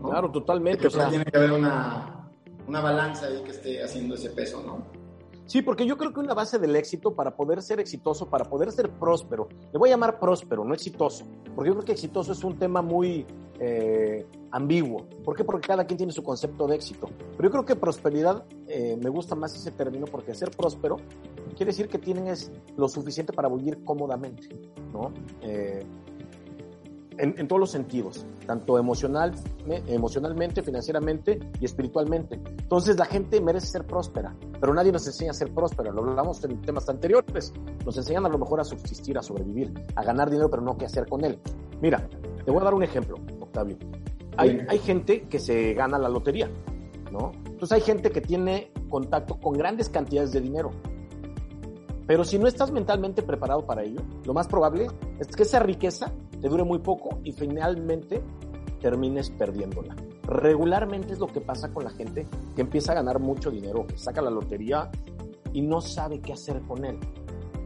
[0.01, 0.87] claro, totalmente.
[0.87, 2.29] o sea, tiene que haber una,
[2.67, 4.96] una balanza ahí que esté haciendo ese peso, ¿no?
[5.47, 8.71] Sí, porque yo creo que una base del éxito para poder ser exitoso, para poder
[8.71, 12.43] ser próspero, le voy a llamar próspero, no exitoso, porque yo creo que exitoso es
[12.43, 13.25] un tema muy
[13.59, 15.07] eh, ambiguo.
[15.23, 15.45] ¿Por qué?
[15.45, 17.09] Porque cada quien tiene su concepto de éxito.
[17.37, 20.97] Pero yo creo que prosperidad, eh, me gusta más ese término, porque ser próspero
[21.55, 24.47] quiere decir que tienes lo suficiente para vivir cómodamente,
[24.93, 25.11] ¿no?
[25.41, 25.83] Eh,
[27.17, 29.33] en, todos los sentidos, tanto emocional,
[29.87, 32.39] emocionalmente, financieramente y espiritualmente.
[32.59, 36.43] Entonces la gente merece ser próspera, pero nadie nos enseña a ser próspera, lo hablamos
[36.43, 37.53] en temas anteriores,
[37.85, 40.85] nos enseñan a lo mejor a subsistir, a sobrevivir, a ganar dinero, pero no qué
[40.85, 41.39] hacer con él.
[41.81, 42.07] Mira,
[42.43, 43.77] te voy a dar un ejemplo, Octavio.
[44.37, 46.49] Hay, hay gente que se gana la lotería,
[47.11, 47.31] ¿no?
[47.45, 50.71] Entonces hay gente que tiene contacto con grandes cantidades de dinero,
[52.07, 54.87] pero si no estás mentalmente preparado para ello, lo más probable
[55.19, 56.13] es que esa riqueza
[56.47, 58.21] te dure muy poco y finalmente
[58.79, 59.97] termines perdiéndola.
[60.23, 63.97] Regularmente es lo que pasa con la gente que empieza a ganar mucho dinero, que
[63.97, 64.89] saca la lotería
[65.51, 66.99] y no sabe qué hacer con él.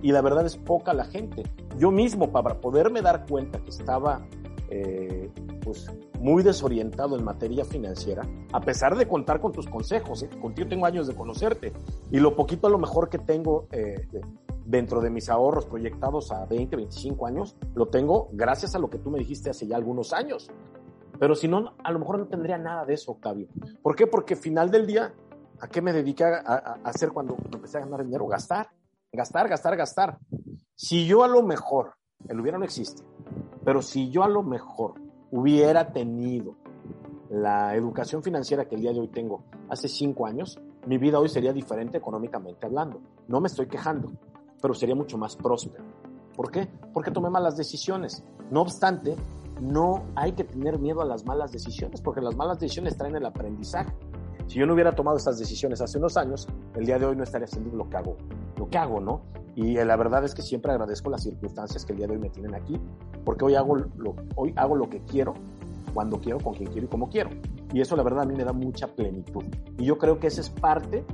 [0.02, 1.44] Y la verdad es poca la gente.
[1.78, 4.26] Yo mismo, para poderme dar cuenta que estaba
[4.72, 5.30] eh,
[5.64, 5.86] pues,
[6.20, 10.24] muy desorientado en materia financiera, a pesar de contar con tus consejos.
[10.24, 10.30] ¿eh?
[10.42, 11.72] Contigo tengo años de conocerte
[12.10, 14.08] y lo poquito a lo mejor que tengo eh,
[14.66, 19.00] dentro de mis ahorros proyectados a 20, 25 años, lo tengo gracias a lo que
[19.00, 20.50] tú me dijiste hace ya algunos años.
[21.20, 23.48] Pero si no, a lo mejor no tendría nada de eso, Octavio.
[23.82, 24.08] ¿Por qué?
[24.08, 25.14] Porque final del día,
[25.60, 28.26] ¿a qué me dediqué a, hacer cuando empecé a ganar dinero?
[28.28, 28.70] Gastar,
[29.12, 30.18] gastar, gastar, gastar.
[30.76, 31.94] Si yo a lo mejor,
[32.28, 33.04] el hubiera no existe,
[33.64, 34.96] pero si yo a lo mejor
[35.30, 36.56] hubiera tenido
[37.30, 41.30] la educación financiera que el día de hoy tengo hace cinco años, mi vida hoy
[41.30, 43.00] sería diferente económicamente hablando.
[43.28, 44.12] No me estoy quejando,
[44.62, 45.84] pero sería mucho más próspero.
[46.36, 46.68] ¿Por qué?
[46.94, 48.24] Porque tomé malas decisiones.
[48.50, 49.16] No obstante,
[49.62, 53.26] no hay que tener miedo a las malas decisiones, porque las malas decisiones traen el
[53.26, 53.94] aprendizaje.
[54.48, 57.24] Si yo no hubiera tomado esas decisiones hace unos años, el día de hoy no
[57.24, 58.18] estaría haciendo lo que hago,
[58.58, 59.22] lo que hago, ¿no?
[59.56, 62.30] Y la verdad es que siempre agradezco las circunstancias que el día de hoy me
[62.30, 62.80] tienen aquí,
[63.24, 65.34] porque hoy hago lo, hoy hago lo que quiero,
[65.94, 67.30] cuando quiero, con quien quiero y como quiero.
[67.74, 69.44] Y eso la verdad a mí me da mucha plenitud.
[69.78, 71.06] Y yo creo que esa es parte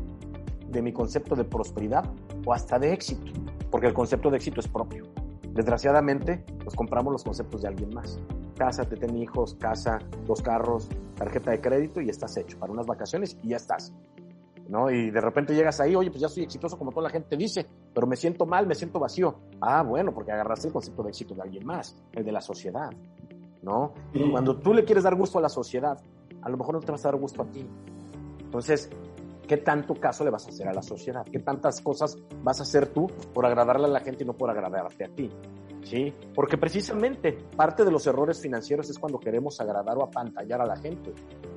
[0.70, 2.06] de mi concepto de prosperidad
[2.46, 3.32] o hasta de éxito,
[3.72, 5.06] porque el concepto de éxito es propio.
[5.54, 8.20] Desgraciadamente, pues compramos los conceptos de alguien más.
[8.56, 12.86] Casa, te ten hijos, casa, dos carros, tarjeta de crédito y estás hecho para unas
[12.86, 13.94] vacaciones y ya estás.
[14.70, 14.92] ¿no?
[14.92, 17.66] Y de repente llegas ahí, oye, pues ya soy exitoso como toda la gente dice,
[17.94, 19.36] pero me siento mal, me siento vacío.
[19.62, 22.90] Ah, bueno, porque agarraste el concepto de éxito de alguien más, el de la sociedad,
[23.62, 23.94] ¿no?
[24.32, 26.00] Cuando tú le quieres dar gusto a la sociedad,
[26.42, 27.66] a lo mejor no te vas a dar gusto a ti.
[28.40, 28.90] Entonces,
[29.48, 31.26] ¿qué tanto caso le vas a hacer a la sociedad?
[31.32, 34.50] ¿Qué tantas cosas vas a hacer tú por agradarle a la gente y no por
[34.50, 35.32] agradarte a ti?
[35.84, 36.14] ¿Sí?
[36.36, 40.76] Porque precisamente parte de los errores financieros es cuando queremos agradar o apantallar a la
[40.76, 41.14] gente,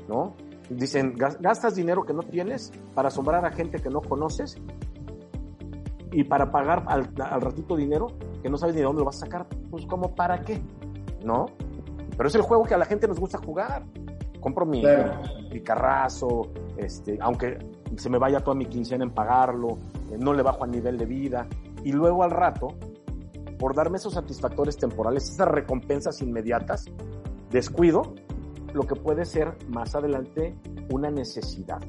[0.09, 0.37] ¿no?
[0.69, 4.57] Dicen, gastas dinero que no tienes para asombrar a gente que no conoces
[6.13, 8.07] y para pagar al, ratito dinero
[8.41, 9.49] que no sabes ni de dónde lo vas a sacar.
[9.69, 10.63] Pues como para qué,
[11.25, 11.47] ¿no?
[12.17, 13.85] Pero es el juego que a la gente nos gusta jugar.
[14.41, 14.83] Compro mi,
[15.53, 17.59] mi carrazo, este, aunque
[17.97, 19.79] se me vaya toda mi quincena en pagarlo,
[20.11, 21.47] eh, no le bajo a nivel de vida.
[21.85, 22.69] Y luego al rato,
[23.59, 26.87] por darme esos satisfactores temporales, esas recompensas inmediatas,
[27.51, 28.15] descuido
[28.73, 30.57] lo que puede ser más adelante
[30.91, 31.81] una necesidad,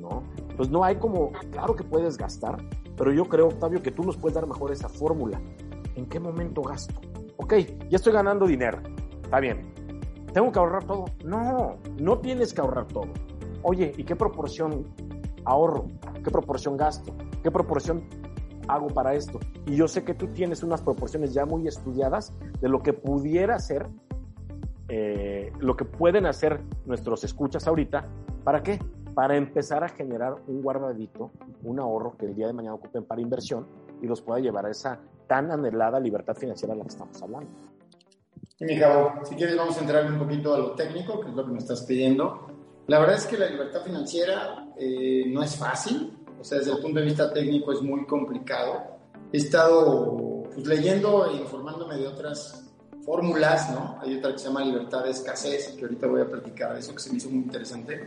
[0.00, 0.22] ¿no?
[0.56, 2.56] Pues no hay como, claro que puedes gastar,
[2.96, 5.40] pero yo creo, Octavio, que tú nos puedes dar mejor esa fórmula.
[5.96, 7.00] ¿En qué momento gasto?
[7.36, 7.54] Ok,
[7.88, 8.78] ya estoy ganando dinero,
[9.22, 9.72] está bien.
[10.32, 11.04] ¿Tengo que ahorrar todo?
[11.24, 13.08] No, no tienes que ahorrar todo.
[13.62, 14.84] Oye, ¿y qué proporción
[15.44, 15.86] ahorro?
[16.22, 17.12] ¿Qué proporción gasto?
[17.42, 18.04] ¿Qué proporción
[18.68, 19.40] hago para esto?
[19.66, 23.58] Y yo sé que tú tienes unas proporciones ya muy estudiadas de lo que pudiera
[23.58, 23.86] ser
[24.88, 28.04] eh, lo que pueden hacer nuestros escuchas ahorita,
[28.44, 28.78] ¿para qué?
[29.14, 31.30] Para empezar a generar un guardadito,
[31.62, 33.66] un ahorro que el día de mañana ocupen para inversión
[34.02, 37.48] y los pueda llevar a esa tan anhelada libertad financiera de la que estamos hablando.
[38.60, 41.44] Mi cabo, si quieres vamos a entrar un poquito a lo técnico, que es lo
[41.46, 42.46] que me estás pidiendo.
[42.86, 46.78] La verdad es que la libertad financiera eh, no es fácil, o sea, desde el
[46.78, 48.82] punto de vista técnico es muy complicado.
[49.32, 52.64] He estado pues, leyendo e informándome de otras
[53.04, 53.98] fórmulas, ¿no?
[54.02, 56.92] Hay otra que se llama libertad de escasez, que ahorita voy a platicar de eso,
[56.92, 58.06] que se me hizo muy interesante.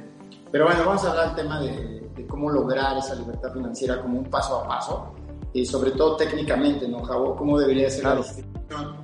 [0.52, 4.26] Pero bueno, vamos a hablar del tema de, cómo lograr esa libertad financiera como un
[4.26, 5.14] paso a paso,
[5.54, 7.36] y sobre todo técnicamente, ¿no, Javo?
[7.36, 8.98] ¿Cómo debería ser la distribución?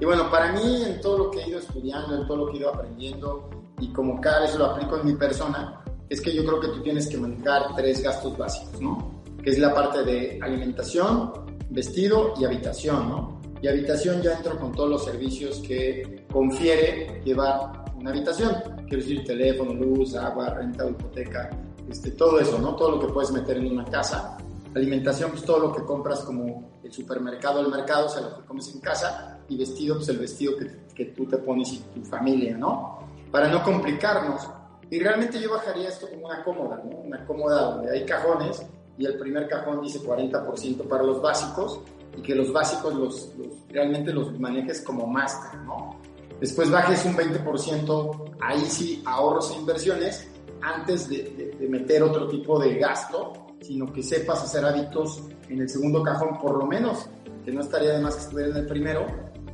[0.00, 2.56] Y bueno, para mí, en todo lo que he ido estudiando, en todo lo que
[2.56, 3.48] he ido aprendiendo,
[3.80, 6.82] y como cada vez lo aplico en mi persona, es que yo creo que tú
[6.82, 9.22] tienes que manejar tres gastos básicos, ¿no?
[9.42, 11.32] Que es la parte de alimentación,
[11.70, 13.40] vestido y habitación, ¿no?
[13.62, 18.54] Y habitación ya entro con todos los servicios que confiere llevar una habitación.
[18.88, 21.50] Quiero decir, teléfono, luz, agua, renta, hipoteca,
[21.88, 22.74] este, todo eso, ¿no?
[22.74, 24.36] Todo lo que puedes meter en una casa.
[24.74, 28.46] Alimentación, pues todo lo que compras como el supermercado, el mercado, o sea, lo que
[28.46, 29.38] comes en casa.
[29.48, 32.99] Y vestido, pues el vestido que, que tú te pones y tu familia, ¿no?
[33.30, 34.48] Para no complicarnos.
[34.90, 36.96] Y realmente yo bajaría esto como una cómoda, ¿no?
[36.98, 38.62] Una cómoda donde hay cajones
[38.98, 41.80] y el primer cajón dice 40% para los básicos
[42.16, 43.32] y que los básicos los,
[43.68, 45.96] realmente los manejes como máster, ¿no?
[46.40, 50.28] Después bajes un 20%, ahí sí, ahorros e inversiones,
[50.62, 55.68] antes de, de, meter otro tipo de gasto, sino que sepas hacer hábitos en el
[55.68, 57.08] segundo cajón, por lo menos,
[57.44, 59.06] que no estaría de más que estuviera en el primero,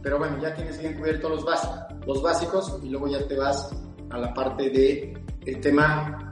[0.07, 3.75] pero bueno, ya tienes bien cubierto los básicos, los básicos y luego ya te vas
[4.11, 6.31] a la parte de el tema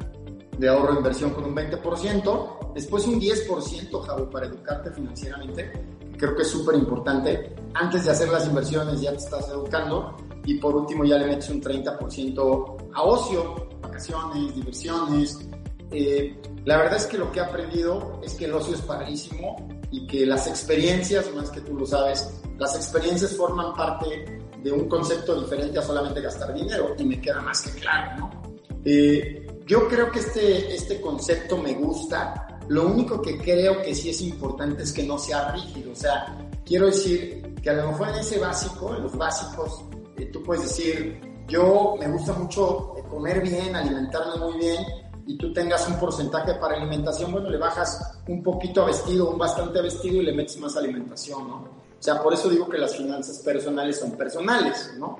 [0.56, 5.72] de ahorro e inversión con un 20%, después un 10%, Javo, para educarte financieramente,
[6.16, 7.56] creo que es súper importante.
[7.74, 11.48] Antes de hacer las inversiones ya te estás educando y por último ya le metes
[11.48, 15.48] un 30% a ocio, vacaciones, diversiones.
[15.90, 19.68] Eh, la verdad es que lo que he aprendido es que el ocio es padrísimo
[19.90, 24.88] y que las experiencias, más que tú lo sabes, las experiencias forman parte de un
[24.88, 28.42] concepto diferente a solamente gastar dinero y me queda más que claro, ¿no?
[28.84, 34.10] Eh, yo creo que este, este concepto me gusta lo único que creo que sí
[34.10, 35.92] es importante es que no sea rígido.
[35.92, 39.84] O sea, quiero decir que a lo mejor en ese básico, en los básicos,
[40.16, 44.82] eh, tú puedes decir, yo me gusta mucho comer bien, alimentarme muy bien,
[45.26, 49.38] y tú tengas un porcentaje para alimentación, bueno, le bajas un poquito a vestido, un
[49.38, 51.83] bastante a vestido y le metes más alimentación, ¿no?
[52.04, 55.16] O sea, por eso digo que las finanzas personales son personales, ¿no?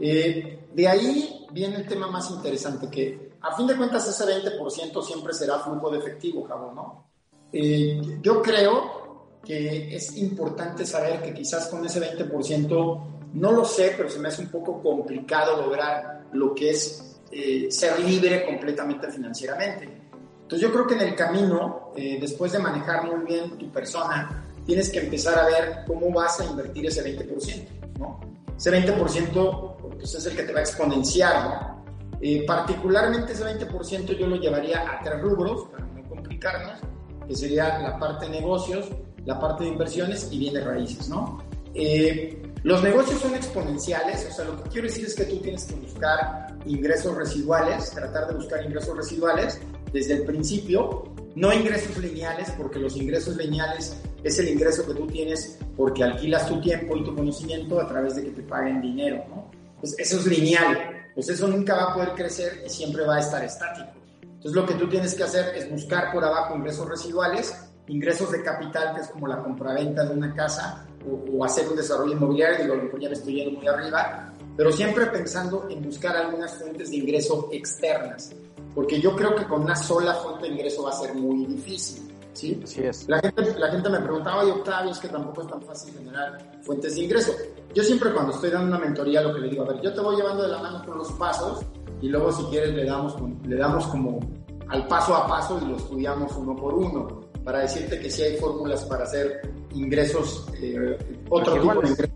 [0.00, 5.02] Eh, de ahí viene el tema más interesante, que a fin de cuentas ese 20%
[5.04, 7.04] siempre será flujo de efectivo, Jabo, ¿no?
[7.52, 13.00] Eh, yo creo que es importante saber que quizás con ese 20%,
[13.34, 17.68] no lo sé, pero se me hace un poco complicado lograr lo que es eh,
[17.70, 19.84] ser libre completamente financieramente.
[20.42, 24.42] Entonces yo creo que en el camino, eh, después de manejar muy bien tu persona,
[24.66, 28.20] tienes que empezar a ver cómo vas a invertir ese 20%, ¿no?
[28.56, 31.76] Ese 20% pues, es el que te va a exponenciar, ¿no?
[32.20, 36.80] Eh, particularmente ese 20% yo lo llevaría a tres rubros, para no complicarnos,
[37.28, 38.88] que sería la parte de negocios,
[39.24, 41.42] la parte de inversiones y bienes raíces, ¿no?
[41.74, 45.64] Eh, los negocios son exponenciales, o sea, lo que quiero decir es que tú tienes
[45.64, 49.60] que buscar ingresos residuales, tratar de buscar ingresos residuales
[49.92, 51.04] desde el principio,
[51.36, 56.48] no ingresos lineales, porque los ingresos lineales es el ingreso que tú tienes porque alquilas
[56.48, 59.50] tu tiempo y tu conocimiento a través de que te paguen dinero, ¿no?
[59.80, 63.20] Pues eso es lineal pues eso nunca va a poder crecer y siempre va a
[63.20, 63.88] estar estático.
[64.20, 67.56] Entonces lo que tú tienes que hacer es buscar por abajo ingresos residuales,
[67.88, 70.86] ingresos de capital, que es como la compraventa de una casa
[71.32, 74.70] o, hacer un desarrollo inmobiliario, digo, lo mejor ya me estoy yendo muy arriba, pero
[74.70, 78.32] siempre pensando en buscar algunas fuentes de ingreso externas,
[78.76, 82.12] porque yo creo que con una sola fuente de ingreso va a ser muy difícil.
[82.34, 82.60] ¿sí?
[82.76, 83.08] es.
[83.08, 86.60] La gente, la gente me preguntaba, oye Octavio, es que tampoco es tan fácil generar
[86.60, 87.32] fuentes de ingreso.
[87.74, 90.00] Yo siempre cuando estoy dando una mentoría lo que le digo, a ver, yo te
[90.02, 91.64] voy llevando de la mano por los pasos
[92.02, 94.20] y luego si quieres le damos, le damos como
[94.68, 98.36] al paso a paso y lo estudiamos uno por uno para decirte que sí hay
[98.36, 99.40] fórmulas para hacer
[99.72, 100.98] ingresos, eh,
[101.30, 102.14] otro tipo de ingresos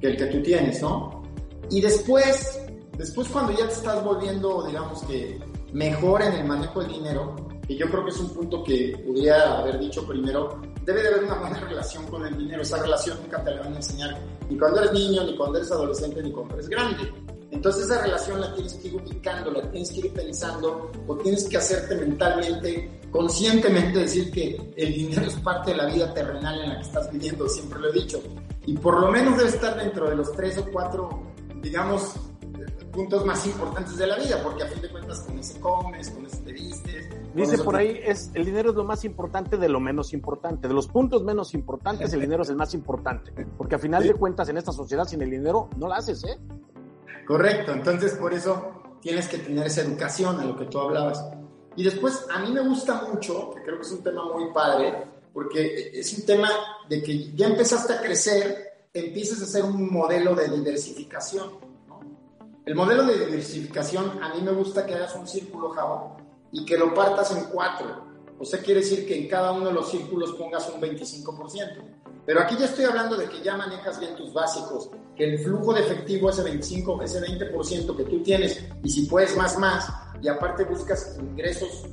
[0.00, 1.22] que el que tú tienes, ¿no?
[1.68, 2.58] Y después,
[2.96, 7.36] después cuando ya te estás volviendo, digamos que mejor en el manejo del dinero,
[7.68, 11.24] y yo creo que es un punto que podría haber dicho primero, debe de haber
[11.24, 12.62] una buena relación con el dinero.
[12.62, 15.70] Esa relación nunca te la van a enseñar ni cuando eres niño, ni cuando eres
[15.70, 17.12] adolescente, ni cuando eres grande.
[17.52, 21.48] Entonces esa relación la tienes que ir ubicando, la tienes que ir pensando, o tienes
[21.48, 26.68] que hacerte mentalmente, conscientemente decir que el dinero es parte de la vida terrenal en
[26.70, 28.20] la que estás viviendo, siempre lo he dicho.
[28.66, 31.22] Y por lo menos debe estar dentro de los tres o cuatro,
[31.60, 32.14] digamos,
[32.90, 36.26] puntos más importantes de la vida, porque a fin de cuentas con ese comes, con
[36.26, 37.08] ese te vistes.
[37.34, 40.68] Dice por ahí, es, el dinero es lo más importante de lo menos importante.
[40.68, 43.32] De los puntos menos importantes, el dinero es el más importante.
[43.56, 46.38] Porque a final de cuentas, en esta sociedad, sin el dinero, no la haces, ¿eh?
[47.26, 51.24] Correcto, entonces por eso tienes que tener esa educación a lo que tú hablabas.
[51.76, 55.04] Y después, a mí me gusta mucho, que creo que es un tema muy padre,
[55.32, 56.48] porque es un tema
[56.88, 61.69] de que ya empezaste a crecer, empiezas a hacer un modelo de diversificación
[62.70, 66.16] el modelo de diversificación, a mí me gusta que hagas un círculo Java
[66.52, 68.06] y que lo partas en cuatro.
[68.38, 71.82] O sea, quiere decir que en cada uno de los círculos pongas un 25%.
[72.24, 75.74] Pero aquí ya estoy hablando de que ya manejas bien tus básicos, que el flujo
[75.74, 79.92] de efectivo, ese 25, ese 20% que tú tienes, y si puedes más, más,
[80.22, 81.86] y aparte buscas ingresos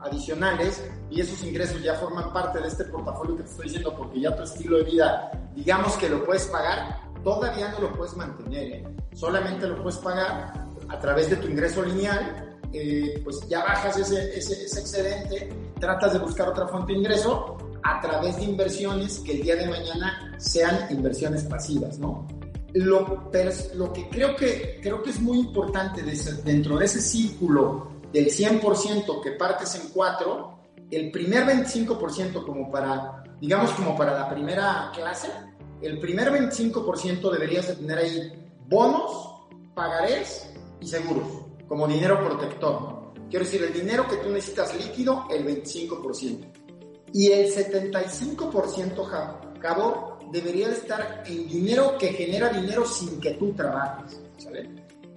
[0.00, 4.18] adicionales, y esos ingresos ya forman parte de este portafolio que te estoy diciendo, porque
[4.18, 8.72] ya tu estilo de vida, digamos que lo puedes pagar, todavía no lo puedes mantener,
[8.72, 8.84] ¿eh?
[9.14, 14.36] solamente lo puedes pagar a través de tu ingreso lineal, eh, pues ya bajas ese,
[14.36, 19.42] ese, excedente, tratas de buscar otra fuente de ingreso a través de inversiones que el
[19.42, 22.26] día de mañana sean inversiones pasivas, ¿no?
[22.74, 23.30] Lo,
[23.74, 29.22] lo que creo que, creo que es muy importante dentro de ese círculo del 100%
[29.22, 30.58] que partes en cuatro,
[30.90, 35.28] el primer 25% como para, digamos como para la primera clase,
[35.82, 38.32] el primer 25% deberías de tener ahí
[38.68, 41.26] bonos, pagarés y seguros,
[41.68, 43.12] como dinero protector.
[43.28, 46.52] Quiero decir, el dinero que tú necesitas líquido, el 25%.
[47.14, 53.52] Y el 75%, cabo, debería de estar en dinero que genera dinero sin que tú
[53.52, 54.20] trabajes.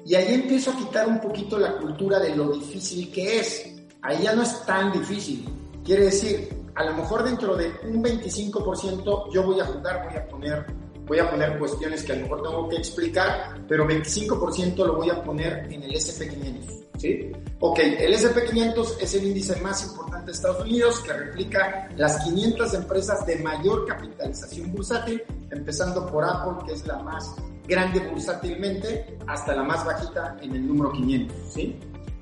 [0.05, 3.65] Y ahí empiezo a quitar un poquito la cultura de lo difícil que es.
[4.01, 5.45] Ahí ya no es tan difícil.
[5.83, 10.27] Quiere decir, a lo mejor dentro de un 25% yo voy a jugar, voy a
[10.27, 10.65] poner,
[11.05, 15.09] voy a poner cuestiones que a lo mejor tengo que explicar, pero 25% lo voy
[15.09, 16.83] a poner en el SP500.
[16.97, 17.31] ¿Sí?
[17.59, 22.73] Ok, el SP500 es el índice más importante de Estados Unidos que replica las 500
[22.73, 25.21] empresas de mayor capitalización bursátil,
[25.51, 27.35] empezando por Apple, que es la más
[27.67, 31.37] grande bursátilmente, hasta la más bajita en el número 500.
[31.49, 31.79] ¿sí?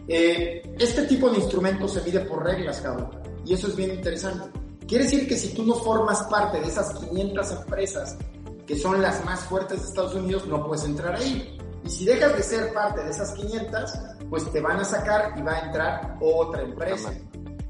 [0.07, 3.32] Eh, este tipo de instrumentos se mide por reglas, cabrón.
[3.45, 4.59] Y eso es bien interesante.
[4.87, 8.17] Quiere decir que si tú no formas parte de esas 500 empresas
[8.65, 11.57] que son las más fuertes de Estados Unidos, no puedes entrar ahí.
[11.83, 13.93] Y si dejas de ser parte de esas 500,
[14.29, 17.13] pues te van a sacar y va a entrar otra empresa.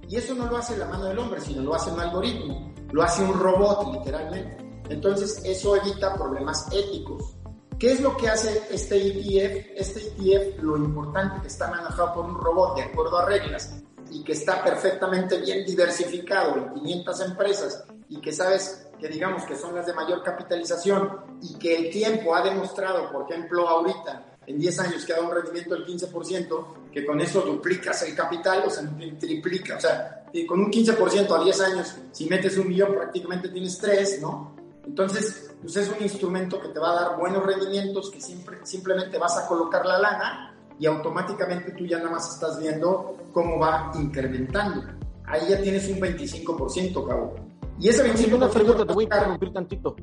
[0.08, 3.02] Y eso no lo hace la mano del hombre, sino lo hace un algoritmo, lo
[3.02, 4.58] hace un robot literalmente.
[4.90, 7.36] Entonces eso evita problemas éticos.
[7.80, 9.72] ¿Qué es lo que hace este ETF?
[9.76, 13.74] Este ETF, lo importante que está manejado por un robot de acuerdo a reglas,
[14.14, 19.56] y que está perfectamente bien diversificado en 500 empresas y que sabes que digamos que
[19.56, 24.60] son las de mayor capitalización y que el tiempo ha demostrado, por ejemplo, ahorita en
[24.60, 28.64] 10 años que ha dado un rendimiento del 15%, que con eso duplicas el capital,
[28.68, 28.88] o sea,
[29.20, 33.78] triplica, o sea, con un 15% a 10 años, si metes un millón prácticamente tienes
[33.80, 34.56] 3, ¿no?
[34.86, 39.18] Entonces, pues es un instrumento que te va a dar buenos rendimientos, que siempre, simplemente
[39.18, 43.92] vas a colocar la lana y automáticamente tú ya nada más estás viendo cómo va
[43.96, 44.82] incrementando.
[45.26, 47.36] Ahí ya tienes un 25%, cabo.
[47.80, 48.36] Y ese 25%...
[48.36, 49.96] Una pregunta, te voy a interrumpir tantito.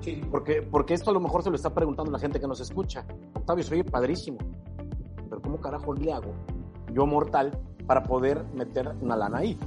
[0.00, 0.20] Sí.
[0.30, 3.04] Porque, porque esto a lo mejor se lo está preguntando la gente que nos escucha.
[3.34, 4.38] Octavio, soy padrísimo.
[5.28, 6.32] Pero ¿cómo carajo le hago,
[6.92, 7.52] yo mortal,
[7.86, 9.58] para poder meter una lana ahí?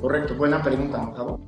[0.00, 1.40] Correcto, buena pregunta, Octavio.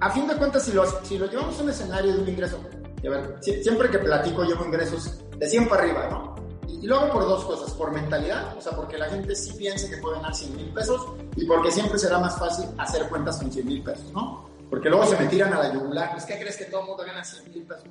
[0.00, 2.58] A fin de cuentas, si lo, si lo llevamos a un escenario de un ingreso,
[3.06, 6.34] a ver, siempre que platico llevo ingresos de 100 para arriba, ¿no?
[6.80, 9.88] Y lo hago por dos cosas, por mentalidad, o sea, porque la gente sí piensa
[9.88, 11.06] que puede ganar 100 mil pesos
[11.36, 14.48] y porque siempre será más fácil hacer cuentas con 100 mil pesos, ¿no?
[14.70, 16.86] Porque luego se me tiran a la yugular, ¿es pues, que crees que todo el
[16.88, 17.84] mundo gana 100 mil pesos?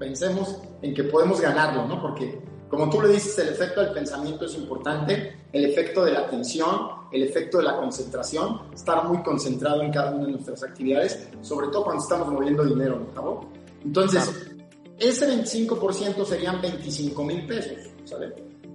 [0.00, 2.00] pensemos en que podemos ganarlo, ¿no?
[2.00, 6.20] Porque como tú le dices, el efecto del pensamiento es importante, el efecto de la
[6.20, 11.28] atención, el efecto de la concentración, estar muy concentrado en cada una de nuestras actividades,
[11.42, 13.50] sobre todo cuando estamos moviendo dinero, ¿no?
[13.84, 14.30] Entonces,
[14.98, 17.89] ese 25% serían 25 mil pesos.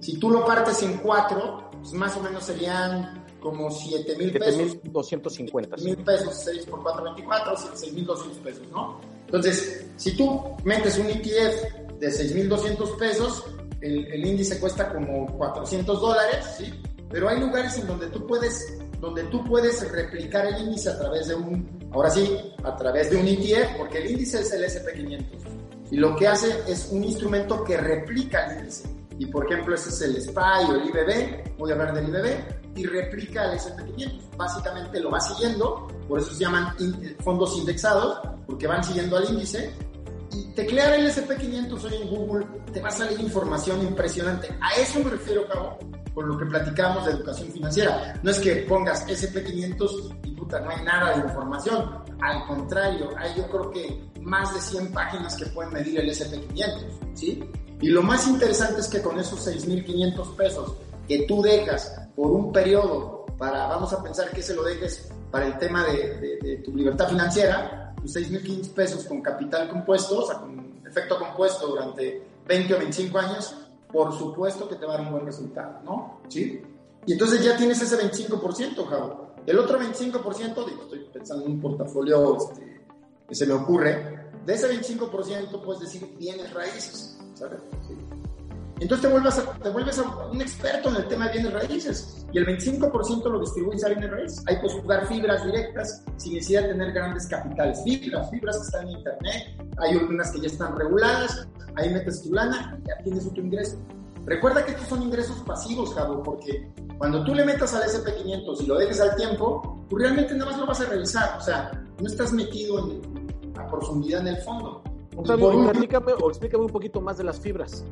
[0.00, 4.76] Si tú lo partes en cuatro, pues más o menos serían como 7 mil pesos.
[4.82, 5.82] 7.250.
[5.82, 9.00] mil pesos, 6 por 4, 24, 6.200 pesos, ¿no?
[9.26, 13.44] Entonces, si tú metes un ETF de 6.200 pesos,
[13.80, 16.72] el, el, índice cuesta como 400 dólares, ¿sí?
[17.08, 21.28] Pero hay lugares en donde tú puedes donde tú puedes replicar el índice a través
[21.28, 25.24] de un, ahora sí, a través de un ETF, porque el índice es el SP500.
[25.90, 29.90] Y lo que hace es un instrumento que replica el índice y por ejemplo ese
[29.90, 34.36] es el SPY o el IBB, voy a hablar del IBB, y replica el SP500.
[34.36, 36.74] Básicamente lo va siguiendo, por eso se llaman
[37.20, 39.72] fondos indexados, porque van siguiendo al índice.
[40.32, 44.48] Y teclear el SP500 hoy en Google te va a salir información impresionante.
[44.60, 45.78] A eso me refiero, Cabo,
[46.14, 48.18] con lo que platicamos de educación financiera.
[48.22, 52.04] No es que pongas SP500 y puta, no hay nada de información.
[52.20, 57.14] Al contrario, hay yo creo que más de 100 páginas que pueden medir el SP500,
[57.14, 57.50] ¿sí?
[57.80, 60.74] Y lo más interesante es que con esos 6.500 pesos
[61.06, 65.46] que tú dejas por un periodo para, vamos a pensar que se lo dejes para
[65.46, 70.80] el tema de, tu libertad financiera, tus 6.500 pesos con capital compuesto, o sea, con
[70.86, 73.54] efecto compuesto durante 20 o 25 años,
[73.92, 76.20] por supuesto que te va a dar un buen resultado, ¿no?
[76.28, 76.62] ¿Sí?
[77.04, 79.34] Y entonces ya tienes ese 25%, Javo.
[79.46, 82.80] El otro 25%, digo, estoy pensando en un portafolio este,
[83.28, 87.15] que se me ocurre, de ese 25% puedes decir bienes raíces.
[88.78, 92.38] Entonces te vuelves, a, te vuelves un experto en el tema de bienes raíces y
[92.38, 94.44] el 25% lo distribuyes a bienes raíces.
[94.46, 97.82] Ahí puedes jugar fibras directas sin necesidad de tener grandes capitales.
[97.84, 102.34] Fibras, fibras que están en internet, hay algunas que ya están reguladas, ahí metes tu
[102.34, 103.78] lana y ya tienes otro ingreso.
[104.26, 108.66] Recuerda que estos son ingresos pasivos, Javo, porque cuando tú le metas al SP500 y
[108.66, 111.38] lo dejes al tiempo, tú realmente nada más lo vas a revisar.
[111.38, 111.70] O sea,
[112.00, 113.00] no estás metido en,
[113.56, 114.82] a profundidad en el fondo.
[115.16, 117.84] Octavio, explícame, o explícame un poquito más de las fibras.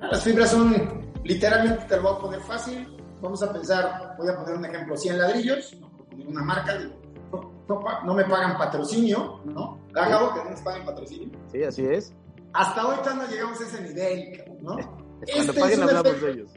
[0.00, 0.74] Las fibras son,
[1.22, 2.88] literalmente te lo voy a poner fácil.
[3.20, 5.76] Vamos a pensar, voy a poner un ejemplo, 100 ladrillos,
[6.26, 6.78] una marca,
[7.68, 9.80] no, me pagan patrocinio, ¿no?
[9.94, 11.30] Acabo que no nos pagan patrocinio.
[11.50, 12.12] Sí, así es.
[12.52, 14.76] Hasta ahorita no llegamos a ese nivel, ¿no?
[14.76, 14.92] Cuando
[15.24, 16.50] este paguen hablamos de ellos.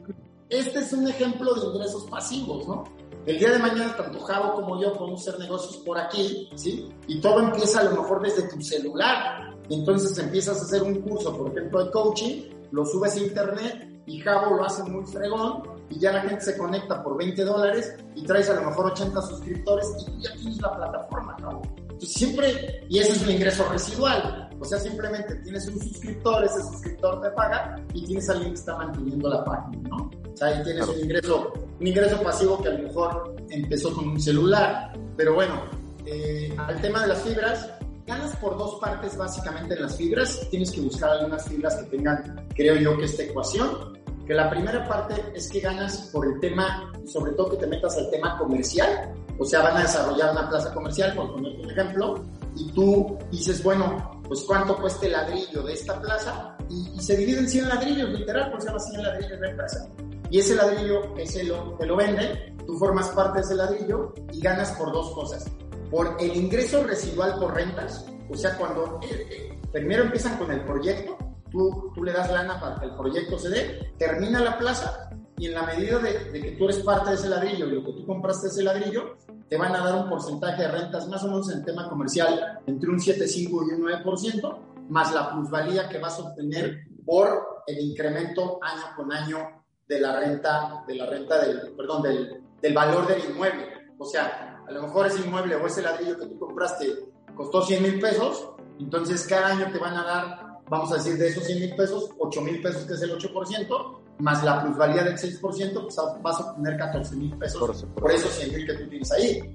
[0.50, 2.84] Este es un ejemplo de ingresos pasivos, ¿no?
[3.26, 6.88] El día de mañana, tanto Javo como yo podemos hacer negocios por aquí, ¿sí?
[7.06, 9.47] Y todo empieza a lo mejor desde tu celular.
[9.70, 14.20] Entonces empiezas a hacer un curso, por ejemplo, de coaching, lo subes a internet y
[14.20, 18.24] Javo lo hace muy fregón y ya la gente se conecta por 20 dólares y
[18.24, 21.62] traes a lo mejor 80 suscriptores y tú ya tienes la plataforma, Javo.
[21.80, 26.60] Entonces siempre, y ese es un ingreso residual, o sea, simplemente tienes un suscriptor, ese
[26.62, 30.10] suscriptor te paga y tienes a alguien que está manteniendo la página, ¿no?
[30.32, 34.08] O sea, ahí tienes un ingreso, un ingreso pasivo que a lo mejor empezó con
[34.08, 34.92] un celular.
[35.16, 35.62] Pero bueno,
[36.06, 37.70] eh, al tema de las fibras,
[38.08, 40.40] ganas por dos partes básicamente en las fibras.
[40.50, 43.98] Tienes que buscar algunas fibras que tengan, creo yo, que esta ecuación.
[44.26, 47.96] Que la primera parte es que ganas por el tema, sobre todo que te metas
[47.96, 49.14] al tema comercial.
[49.38, 52.24] O sea, van a desarrollar una plaza comercial, por ponerte un ejemplo,
[52.56, 57.38] y tú dices, bueno, pues cuánto cuesta el ladrillo de esta plaza, y, se divide
[57.38, 59.88] en 100 ladrillos, literal, por se llama 100 ladrillos de empresa.
[60.30, 64.40] Y ese ladrillo, ese lo, te lo vende, tú formas parte de ese ladrillo y
[64.40, 65.46] ganas por dos cosas.
[65.90, 70.60] Por el ingreso residual por rentas, o sea, cuando eh, eh, primero empiezan con el
[70.60, 71.16] proyecto,
[71.50, 75.46] tú, tú le das lana para que el proyecto se dé, termina la plaza y
[75.46, 77.92] en la medida de, de, que tú eres parte de ese ladrillo y lo que
[77.92, 79.16] tú compraste ese ladrillo,
[79.48, 82.90] te van a dar un porcentaje de rentas más o menos en tema comercial entre
[82.90, 84.58] un 7,5 y un 9%,
[84.90, 89.38] más la plusvalía que vas a obtener por el incremento año con año
[89.86, 93.66] de la renta, de la renta del, perdón, del, del valor del inmueble.
[93.98, 96.86] O sea, a lo mejor ese inmueble o ese ladrillo que tú compraste
[97.34, 101.28] costó 100 mil pesos, entonces cada año te van a dar, vamos a decir, de
[101.28, 105.16] esos 100 mil pesos, 8 mil pesos, que es el 8%, más la plusvalía del
[105.16, 109.12] 6%, pues vas a obtener 14 mil pesos por, esos 100 mil que tú tienes
[109.12, 109.52] ahí.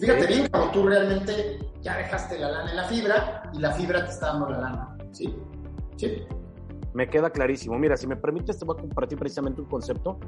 [0.00, 4.04] Fíjate bien, cuando tú realmente ya dejaste la lana en la fibra y la fibra
[4.04, 4.98] te está dando la lana.
[5.12, 5.32] ¿Sí?
[5.96, 6.22] ¿Sí?
[6.92, 7.78] Me queda clarísimo.
[7.78, 10.18] Mira, si me permites, te voy a compartir precisamente un concepto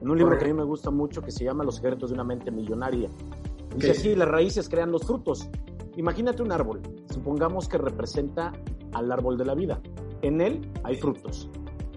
[0.00, 2.14] en un libro que a mí me gusta mucho que se llama Los secretos de
[2.14, 3.08] una mente millonaria.
[3.76, 5.48] Dice así, las raíces crean los frutos.
[5.96, 8.52] Imagínate un árbol, supongamos que representa
[8.92, 9.80] al árbol de la vida.
[10.22, 11.50] En él hay frutos.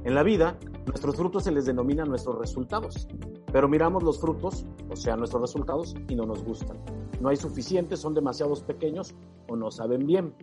[0.03, 3.07] En la vida, nuestros frutos se les denomina nuestros resultados,
[3.51, 6.77] pero miramos los frutos, o sea, nuestros resultados, y no nos gustan.
[7.19, 9.13] No hay suficientes, son demasiados pequeños
[9.47, 10.33] o no saben bien.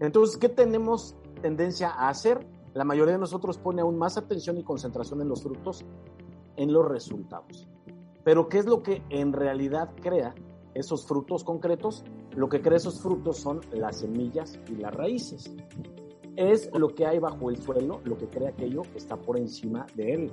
[0.00, 2.46] Entonces, ¿qué tenemos tendencia a hacer?
[2.76, 5.82] la mayoría de nosotros pone aún más atención y concentración en los frutos,
[6.56, 7.66] en los resultados.
[8.26, 10.34] Pero ¿qué es lo que en realidad crea
[10.74, 12.02] esos frutos concretos?
[12.34, 15.54] Lo que crea esos frutos son las semillas y las raíces.
[16.34, 19.86] Es lo que hay bajo el suelo, lo que crea aquello que está por encima
[19.94, 20.32] de él.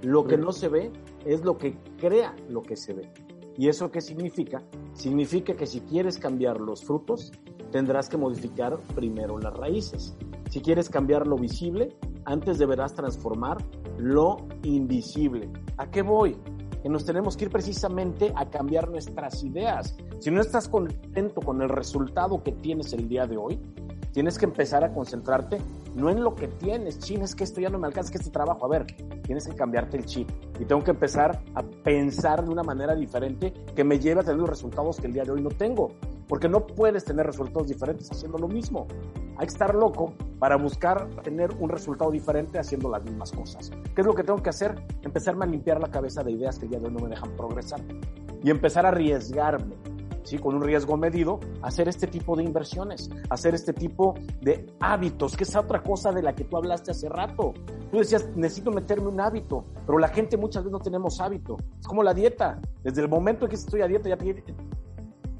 [0.00, 0.90] Lo que no se ve
[1.26, 3.12] es lo que crea lo que se ve.
[3.58, 4.62] ¿Y eso qué significa?
[4.94, 7.32] Significa que si quieres cambiar los frutos,
[7.70, 10.16] tendrás que modificar primero las raíces.
[10.48, 13.58] Si quieres cambiar lo visible, antes deberás transformar
[13.98, 15.50] lo invisible.
[15.76, 16.34] ¿A qué voy?
[16.86, 19.96] Que nos tenemos que ir precisamente a cambiar nuestras ideas.
[20.20, 23.58] Si no estás contento con el resultado que tienes el día de hoy,
[24.12, 25.58] tienes que empezar a concentrarte
[25.96, 28.30] no en lo que tienes, chin, es que esto ya no me alcanza, que este
[28.30, 28.86] trabajo, a ver,
[29.24, 30.30] tienes que cambiarte el chip
[30.60, 34.38] y tengo que empezar a pensar de una manera diferente que me lleve a tener
[34.38, 35.90] los resultados que el día de hoy no tengo,
[36.28, 38.86] porque no puedes tener resultados diferentes haciendo lo mismo.
[39.38, 43.70] Hay que estar loco para buscar tener un resultado diferente haciendo las mismas cosas.
[43.94, 44.74] ¿Qué es lo que tengo que hacer?
[45.02, 47.80] Empezarme a limpiar la cabeza de ideas que hoy no me dejan progresar
[48.42, 49.76] y empezar a arriesgarme
[50.26, 50.38] ¿sí?
[50.38, 55.44] con un riesgo medido, hacer este tipo de inversiones, hacer este tipo de hábitos, que
[55.44, 57.54] es otra cosa de la que tú hablaste hace rato.
[57.90, 61.56] Tú decías, necesito meterme un hábito, pero la gente muchas veces no tenemos hábito.
[61.78, 62.60] Es como la dieta.
[62.82, 64.16] Desde el momento en que estoy a dieta, ya.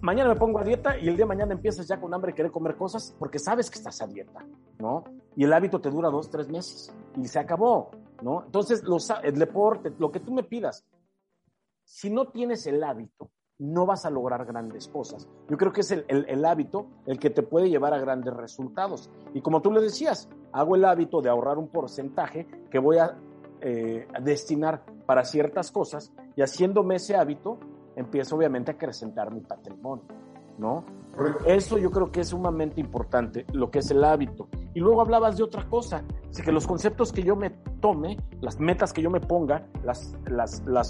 [0.00, 2.50] Mañana me pongo a dieta y el día de mañana empiezas ya con hambre querer
[2.50, 4.44] comer cosas porque sabes que estás a dieta,
[4.78, 5.04] ¿no?
[5.36, 7.90] Y el hábito te dura dos, tres meses y se acabó,
[8.22, 8.44] ¿no?
[8.44, 10.84] Entonces, los, el deporte, lo que tú me pidas,
[11.84, 15.28] si no tienes el hábito, no vas a lograr grandes cosas.
[15.48, 19.10] Yo creo que es el, hábito el que te puede llevar a grandes resultados.
[19.32, 23.16] Y como tú le decías, hago el hábito de ahorrar un porcentaje que voy a,
[23.62, 27.58] eh, destinar para ciertas cosas y haciéndome ese hábito,
[27.96, 30.04] empiezo obviamente a acrecentar mi patrimonio,
[30.58, 30.84] ¿no?
[31.46, 34.48] Eso yo creo que es sumamente importante, lo que es el hábito.
[34.74, 36.04] Y luego hablabas de otra cosa,
[36.36, 40.14] de que los conceptos que yo me tome, las metas que yo me ponga, las,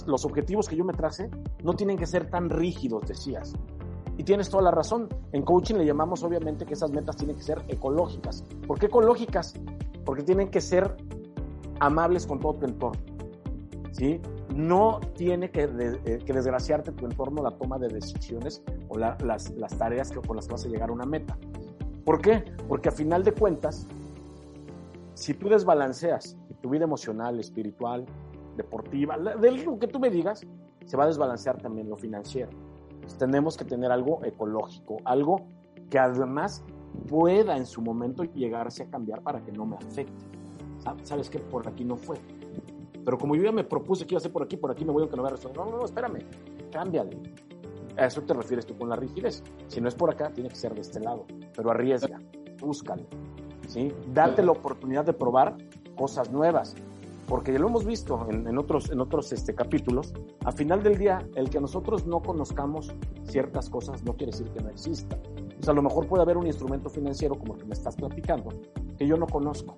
[0.07, 1.31] los objetivos que yo me trace,
[1.63, 3.55] no tienen que ser tan rígidos, decías.
[4.19, 5.09] Y tienes toda la razón.
[5.33, 8.43] En coaching le llamamos obviamente que esas metas tienen que ser ecológicas.
[8.67, 9.55] ¿Por qué ecológicas?
[10.05, 10.97] Porque tienen que ser
[11.79, 13.01] amables con todo tu entorno.
[13.93, 14.21] ¿Sí?
[14.57, 19.79] No tiene que, eh, que desgraciarte tu entorno la toma de decisiones o las, las,
[19.79, 21.37] tareas que, con las que vas a llegar a una meta.
[22.05, 22.43] ¿Por qué?
[22.67, 23.87] Porque a final de cuentas,
[25.15, 28.07] si tú desbalanceas tu vida emocional, espiritual,
[28.57, 30.47] deportiva, de lo que tú me digas,
[30.87, 32.51] se va a desbalancear también lo financiero.
[33.19, 35.47] tenemos que tener algo ecológico, algo
[35.91, 36.65] que además
[37.09, 40.25] pueda en su momento llegarse a cambiar para que no me afecte.
[41.03, 42.19] ¿Sabes que Por aquí no fue.
[43.07, 44.91] Pero como yo ya me propuse que iba a ser por aquí, por aquí me
[44.91, 46.19] voy aunque no vea No, no, no, espérame,
[46.73, 47.17] cámbiale.
[47.97, 49.45] A eso te refieres tú con la rigidez.
[49.69, 51.25] Si no es por acá, tiene que ser de este lado.
[51.55, 52.21] Pero arriesga,
[52.59, 53.07] búscale.
[53.69, 53.93] ¿sí?
[54.13, 55.57] Date la oportunidad de probar
[55.97, 56.75] cosas nuevas
[57.29, 60.13] porque ya lo hemos visto en, otros, en otros este, capítulos,
[60.45, 62.95] al final del día, el que nosotros no conozcamos
[63.25, 65.19] ciertas cosas no quiere decir que no exista.
[65.59, 67.97] O sea, a lo mejor puede haber un instrumento financiero como el que me estás
[67.97, 68.51] platicando,
[68.97, 69.77] que yo no conozco.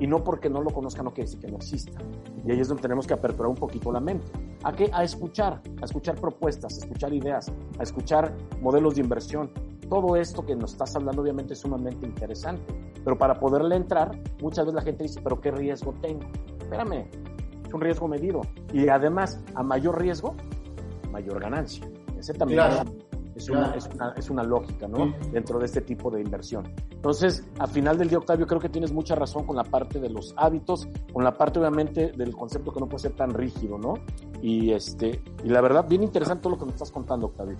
[0.00, 1.98] Y no porque no lo conozca no quiere decir que no exista.
[2.44, 4.26] Y ahí es donde tenemos que aperturar un poquito la mente.
[4.62, 4.90] ¿A qué?
[4.92, 9.50] A escuchar, a escuchar propuestas, a escuchar ideas, a escuchar modelos de inversión.
[9.88, 12.62] Todo esto que nos estás hablando obviamente es sumamente interesante.
[13.04, 16.26] Pero para poderle entrar, muchas veces la gente dice, pero ¿qué riesgo tengo?
[16.58, 17.08] Espérame,
[17.66, 18.42] es un riesgo medido.
[18.72, 20.34] Y además, a mayor riesgo,
[21.10, 21.88] mayor ganancia.
[22.18, 23.07] Ese también es,
[23.48, 23.74] una,
[24.16, 25.14] es, una, lógica, ¿no?
[25.30, 26.72] Dentro de este tipo de inversión.
[26.90, 30.08] Entonces, a final del día, Octavio, creo que tienes mucha razón con la parte de
[30.08, 33.94] los hábitos, con la parte, obviamente, del concepto que no puede ser tan rígido, ¿no?
[34.42, 37.56] Y, este, y la verdad, bien interesante todo lo que me estás contando, Octavio.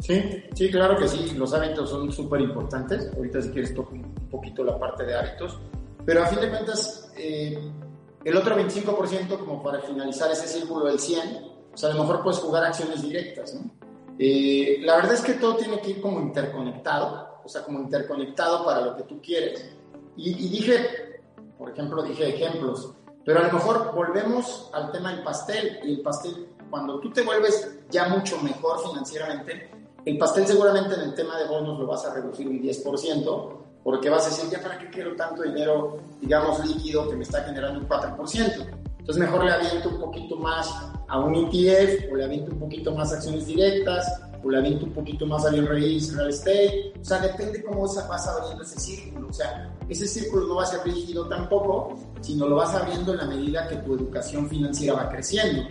[0.00, 3.12] Sí, sí, claro que sí, los hábitos son súper importantes.
[3.16, 5.60] Ahorita si quieres toco un poquito la parte de hábitos,
[6.04, 7.70] pero a fin de cuentas, eh,
[8.24, 12.22] el otro 25% como para finalizar ese círculo del 100, o sea, a lo mejor
[12.22, 13.70] puedes jugar acciones directas, ¿no?
[14.18, 18.64] Eh, la verdad es que todo tiene que ir como interconectado, o sea, como interconectado
[18.64, 19.74] para lo que tú quieres.
[20.16, 21.20] Y, y dije,
[21.58, 22.92] por ejemplo, dije ejemplos,
[23.24, 27.22] pero a lo mejor volvemos al tema del pastel y el pastel, cuando tú te
[27.22, 29.70] vuelves ya mucho mejor financieramente,
[30.04, 34.10] el pastel seguramente en el tema de bonos lo vas a reducir un 10%, porque
[34.10, 37.80] vas a decir, ya para qué quiero tanto dinero, digamos, líquido que me está generando
[37.80, 38.82] un 4%.
[38.98, 42.94] Entonces mejor le aviento un poquito más a un ETF, o le aviento un poquito
[42.94, 46.94] más acciones directas, o le aviento un poquito más a bien raíz, real estate.
[46.98, 49.28] O sea, depende cómo vas abriendo ese círculo.
[49.28, 53.18] O sea, ese círculo no va a ser rígido tampoco, sino lo vas abriendo en
[53.18, 55.68] la medida que tu educación financiera va creciendo.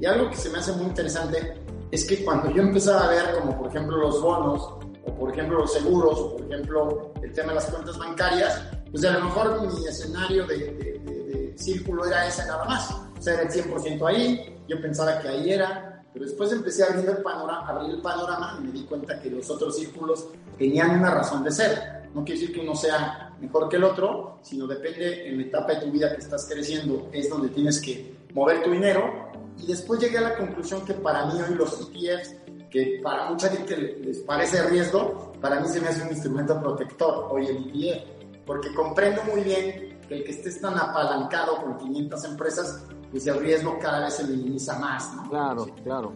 [0.00, 1.54] Y algo que se me hace muy interesante
[1.92, 4.74] es que cuando yo empezaba a ver como por ejemplo los bonos,
[5.06, 8.60] o por ejemplo los seguros, o por ejemplo el tema de las cuentas bancarias,
[8.90, 13.09] pues a lo mejor mi escenario de, círculo era ese nada más.
[13.20, 16.86] O sea, era el 100% ahí, yo pensaba que ahí era, pero después empecé a
[16.86, 20.98] abrir el, panorama, abrir el panorama y me di cuenta que los otros círculos tenían
[20.98, 22.08] una razón de ser.
[22.14, 25.74] No quiere decir que uno sea mejor que el otro, sino depende en la etapa
[25.74, 30.00] de tu vida que estás creciendo, es donde tienes que mover tu dinero y después
[30.00, 32.36] llegué a la conclusión que para mí hoy los ETFs,
[32.70, 37.28] que para mucha gente les parece riesgo, para mí se me hace un instrumento protector
[37.30, 42.24] hoy el ETF, porque comprendo muy bien que el que estés tan apalancado con 500
[42.24, 45.28] empresas, pues el riesgo cada vez se minimiza más, ¿no?
[45.30, 46.12] Claro, claro.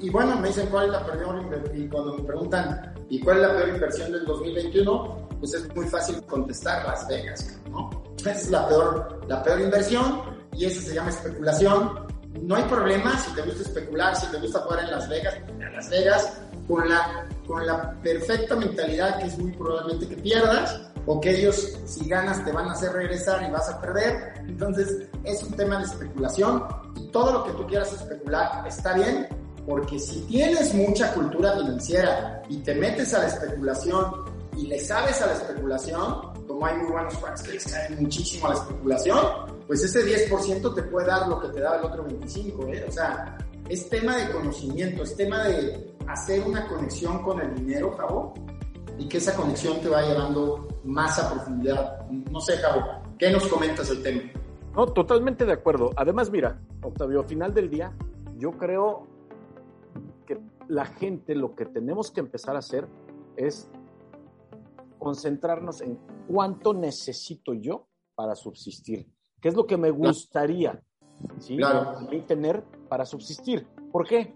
[0.00, 3.38] Y, bueno, me dicen cuál es la peor inversión, y cuando me preguntan, ¿y cuál
[3.38, 5.28] es la peor inversión del 2021?
[5.40, 7.90] Pues es muy fácil contestar Las Vegas, ¿no?
[8.18, 10.22] Esa es la peor, la peor inversión
[10.52, 12.08] y esa se llama especulación
[12.42, 15.72] no hay problema si te gusta especular, si te gusta jugar en Las Vegas, en
[15.72, 20.80] Las Vegas, con la, con la perfecta mentalidad que es muy probablemente que pierdas
[21.10, 24.34] o que ellos si ganas te van a hacer regresar y vas a perder.
[24.46, 26.64] Entonces es un tema de especulación
[26.96, 29.26] y todo lo que tú quieras especular está bien
[29.66, 34.04] porque si tienes mucha cultura financiera y te metes a la especulación
[34.54, 38.50] y le sabes a la especulación, como hay muy buenos fans que saben muchísimo a
[38.50, 39.18] la especulación,
[39.66, 42.84] pues ese 10% te puede dar lo que te da el otro 25%, ¿eh?
[42.86, 43.38] O sea,
[43.68, 48.34] es tema de conocimiento, es tema de hacer una conexión con el dinero, Javo,
[48.98, 52.06] y que esa conexión te va llevando más a profundidad.
[52.10, 52.84] No sé, Javo,
[53.18, 54.22] ¿qué nos comentas el tema?
[54.74, 55.90] No, totalmente de acuerdo.
[55.96, 57.92] Además, mira, Octavio, al final del día,
[58.36, 59.06] yo creo
[60.26, 62.88] que la gente lo que tenemos que empezar a hacer
[63.36, 63.70] es
[64.98, 69.06] concentrarnos en cuánto necesito yo para subsistir.
[69.40, 70.82] ¿Qué es lo que me gustaría
[71.38, 71.58] ¿sí?
[72.26, 73.66] tener para subsistir?
[73.92, 74.34] ¿Por qué?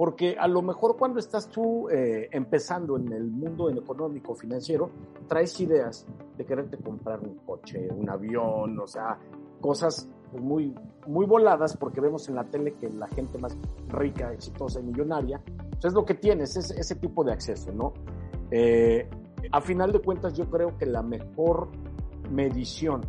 [0.00, 4.88] Porque a lo mejor cuando estás tú eh, empezando en el mundo económico, financiero,
[5.28, 6.06] traes ideas
[6.38, 9.18] de quererte comprar un coche, un avión, o sea,
[9.60, 10.08] cosas
[10.40, 10.74] muy,
[11.06, 13.54] muy voladas porque vemos en la tele que la gente más
[13.88, 15.42] rica, exitosa y millonaria
[15.86, 17.92] es lo que tienes, es ese tipo de acceso, ¿no?
[18.50, 19.06] Eh,
[19.52, 21.68] a final de cuentas, yo creo que la mejor
[22.30, 23.02] medición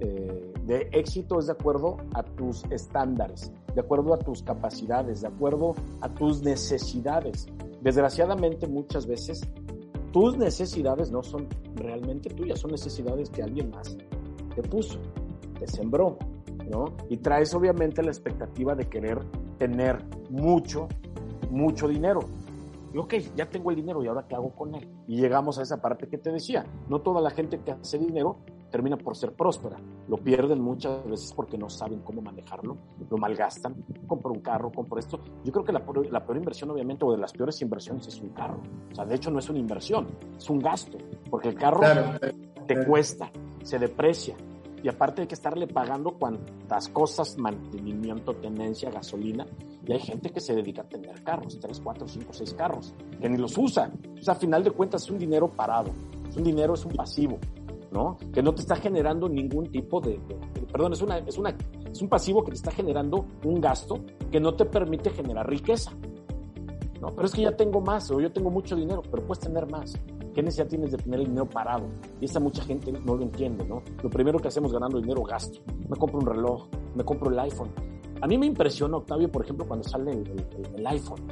[0.00, 5.28] eh, de éxito es de acuerdo a tus estándares, de acuerdo a tus capacidades, de
[5.28, 7.46] acuerdo a tus necesidades.
[7.82, 9.42] Desgraciadamente, muchas veces
[10.12, 13.94] tus necesidades no son realmente tuyas, son necesidades que alguien más
[14.54, 14.98] te puso,
[15.58, 16.16] te sembró,
[16.70, 16.86] ¿no?
[17.10, 19.18] Y traes obviamente la expectativa de querer
[19.58, 20.88] tener mucho,
[21.50, 22.20] mucho dinero.
[22.92, 24.88] Y ok, ya tengo el dinero y ahora qué hago con él.
[25.06, 28.38] Y llegamos a esa parte que te decía, no toda la gente que hace dinero
[28.70, 29.76] termina por ser próspera.
[30.08, 32.76] Lo pierden muchas veces porque no saben cómo manejarlo,
[33.08, 33.74] lo malgastan,
[34.06, 35.20] compro un carro, compro esto.
[35.44, 38.30] Yo creo que la, la peor inversión, obviamente, o de las peores inversiones es un
[38.30, 38.60] carro.
[38.92, 40.06] O sea, de hecho no es una inversión,
[40.36, 40.98] es un gasto,
[41.30, 41.80] porque el carro
[42.66, 43.30] te cuesta,
[43.62, 44.36] se deprecia.
[44.86, 49.44] Y aparte hay que estarle pagando cuantas cosas, mantenimiento, tenencia, gasolina.
[49.84, 53.28] Y hay gente que se dedica a tener carros, tres, cuatro, cinco, seis carros, que
[53.28, 53.90] ni los usa.
[54.16, 55.90] O sea, a final de cuentas es un dinero parado.
[56.28, 57.36] Es un dinero, es un pasivo.
[57.90, 58.16] ¿no?
[58.32, 60.20] Que no te está generando ningún tipo de,
[60.70, 61.56] perdón, es una, es una,
[61.90, 65.90] es un pasivo que te está generando un gasto que no te permite generar riqueza.
[67.00, 69.68] No, pero es que ya tengo más, o yo tengo mucho dinero, pero puedes tener
[69.68, 69.98] más.
[70.36, 71.86] ¿Qué necesidad tienes de tener el dinero parado?
[72.20, 73.82] Y esa mucha gente no lo entiende, ¿no?
[74.02, 75.60] Lo primero que hacemos ganando dinero, gasto.
[75.88, 77.70] Me compro un reloj, me compro el iPhone.
[78.20, 81.22] A mí me impresiona, Octavio, por ejemplo, cuando sale el, el iPhone.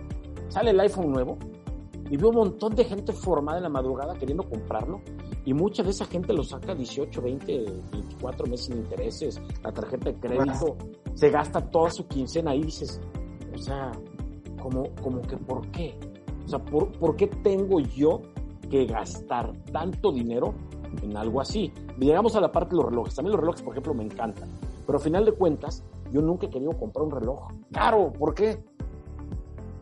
[0.49, 1.37] Sale el iPhone nuevo
[2.09, 5.03] y veo un montón de gente formada en la madrugada queriendo comprarlo
[5.45, 10.13] y mucha de esa gente lo saca 18, 20, 24 meses sin intereses, la tarjeta
[10.13, 10.79] de crédito,
[11.13, 13.03] se gasta toda su quincena ahí dices,
[13.55, 13.93] o sea,
[14.63, 15.95] como, como que ¿por qué?
[16.47, 18.23] O sea, ¿por, ¿por qué tengo yo
[18.69, 20.55] que gastar tanto dinero
[21.03, 21.73] en algo así?
[21.99, 23.19] Llegamos a la parte de los relojes.
[23.19, 24.49] A mí los relojes, por ejemplo, me encantan.
[24.87, 28.13] Pero al final de cuentas, yo nunca he querido comprar un reloj caro.
[28.13, 28.63] ¿Por qué?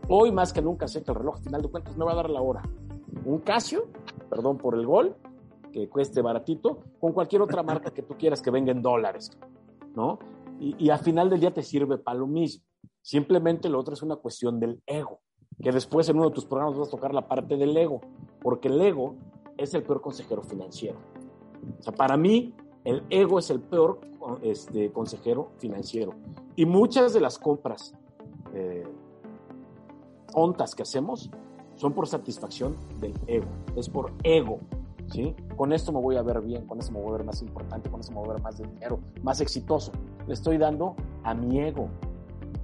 [0.07, 2.15] Hoy más que nunca sé que el reloj, al final de cuentas, me va a
[2.15, 2.61] dar la hora.
[3.25, 3.85] Un Casio,
[4.29, 5.15] perdón por el gol,
[5.71, 9.31] que cueste baratito, con cualquier otra marca que tú quieras que venga en dólares,
[9.95, 10.19] ¿no?
[10.59, 12.63] Y, y al final del día te sirve para lo mismo.
[13.01, 15.19] Simplemente lo otro es una cuestión del ego,
[15.63, 18.01] que después en uno de tus programas vas a tocar la parte del ego,
[18.41, 19.15] porque el ego
[19.57, 20.97] es el peor consejero financiero.
[21.79, 22.53] O sea, para mí,
[22.83, 24.01] el ego es el peor
[24.41, 26.13] este, consejero financiero.
[26.57, 27.93] Y muchas de las compras
[28.53, 28.83] eh,
[30.33, 31.31] ontas que hacemos
[31.75, 33.47] son por satisfacción del ego,
[33.77, 34.59] es por ego.
[35.13, 35.33] ¿sí?
[35.55, 37.89] Con esto me voy a ver bien, con esto me voy a ver más importante,
[37.89, 39.93] con esto me voy a ver más dinero, más exitoso.
[40.27, 41.87] Le estoy dando a mi ego,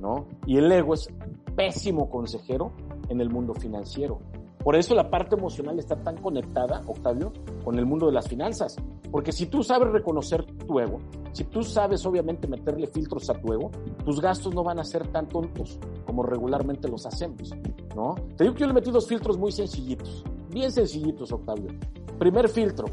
[0.01, 0.25] ¿no?
[0.45, 1.07] Y el ego es
[1.55, 2.71] pésimo consejero
[3.10, 4.20] en el mundo financiero.
[4.64, 7.32] Por eso la parte emocional está tan conectada, Octavio,
[7.64, 8.76] con el mundo de las finanzas.
[9.10, 10.99] Porque si tú sabes reconocer tu ego,
[11.32, 13.72] si tú sabes obviamente meterle filtros a tu ego,
[14.05, 17.53] tus gastos no van a ser tan tontos como regularmente los hacemos,
[17.95, 18.16] ¿no?
[18.36, 21.72] Te digo que yo le metí dos filtros muy sencillitos, bien sencillitos, Octavio.
[22.20, 22.88] Primer filtro,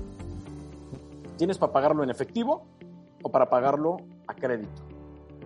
[1.36, 2.64] ¿tienes para pagarlo en efectivo
[3.22, 3.96] o para pagarlo
[4.28, 4.82] a crédito?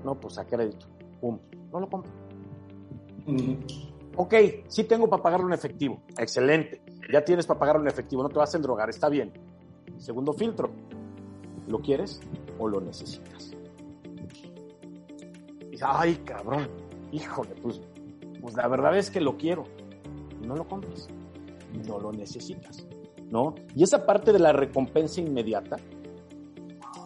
[0.05, 0.87] No, pues a crédito.
[1.21, 1.39] Pum,
[1.73, 2.13] no lo compro.
[4.23, 4.35] Ok,
[4.69, 6.03] sí tengo para pagarlo en efectivo.
[6.19, 6.83] Excelente.
[7.11, 9.33] Ya tienes para pagarlo en efectivo, no te vas a endrogar, está bien.
[9.97, 10.69] Segundo filtro,
[11.67, 12.21] ¿lo quieres
[12.59, 13.57] o lo necesitas?
[15.73, 16.69] Y, ay, cabrón,
[17.11, 17.81] híjole, pues,
[18.43, 19.65] pues la verdad es que lo quiero.
[20.47, 21.09] No lo compres,
[21.89, 22.87] no lo necesitas.
[23.31, 23.55] ¿no?
[23.75, 25.79] Y esa parte de la recompensa inmediata,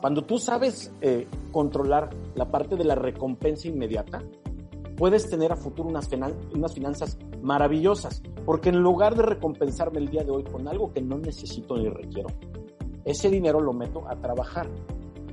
[0.01, 4.21] cuando tú sabes eh, controlar la parte de la recompensa inmediata,
[4.97, 6.09] puedes tener a futuro unas,
[6.55, 11.01] unas finanzas maravillosas, porque en lugar de recompensarme el día de hoy con algo que
[11.01, 12.29] no necesito ni requiero,
[13.05, 14.69] ese dinero lo meto a trabajar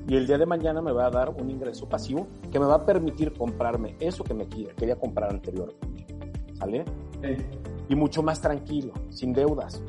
[0.08, 2.76] y el día de mañana me va a dar un ingreso pasivo que me va
[2.76, 6.06] a permitir comprarme eso que me quería comprar anteriormente.
[6.56, 6.86] ¿Sale?
[7.88, 9.82] Y mucho más tranquilo, sin deudas,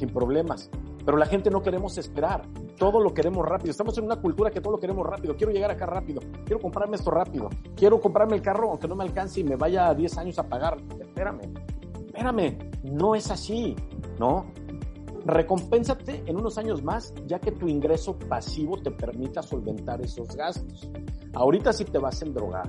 [0.00, 0.70] sin problemas.
[1.04, 2.42] Pero la gente no queremos esperar,
[2.76, 3.70] todo lo queremos rápido.
[3.70, 5.36] Estamos en una cultura que todo lo queremos rápido.
[5.36, 9.04] Quiero llegar acá rápido, quiero comprarme esto rápido, quiero comprarme el carro aunque no me
[9.04, 10.78] alcance y me vaya a 10 años a pagar.
[10.98, 11.40] Espérame,
[12.06, 13.76] espérame, no es así,
[14.18, 14.46] ¿no?
[15.24, 20.90] Recompénsate en unos años más, ya que tu ingreso pasivo te permita solventar esos gastos.
[21.34, 22.68] Ahorita sí te vas a endrogar,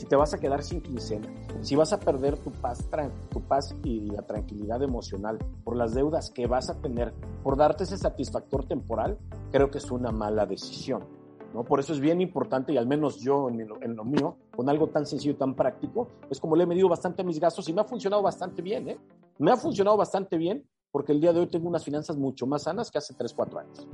[0.00, 1.28] si te vas a quedar sin quincena,
[1.60, 2.88] si vas a perder tu paz,
[3.28, 7.84] tu paz y la tranquilidad emocional por las deudas que vas a tener, por darte
[7.84, 9.18] ese satisfactor temporal,
[9.52, 11.04] creo que es una mala decisión.
[11.52, 11.64] ¿no?
[11.64, 14.70] Por eso es bien importante, y al menos yo en lo, en lo mío, con
[14.70, 17.68] algo tan sencillo y tan práctico, es como le he medido bastante a mis gastos
[17.68, 18.88] y me ha funcionado bastante bien.
[18.88, 18.98] ¿eh?
[19.36, 22.62] Me ha funcionado bastante bien porque el día de hoy tengo unas finanzas mucho más
[22.62, 23.86] sanas que hace 3, 4 años.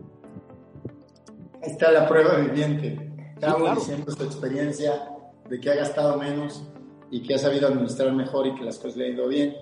[1.65, 3.13] Ahí está la prueba viviente.
[3.35, 5.16] Estamos diciendo su experiencia
[5.49, 6.63] de que ha gastado menos
[7.11, 9.57] y que ha sabido administrar mejor y que las cosas le han ido bien.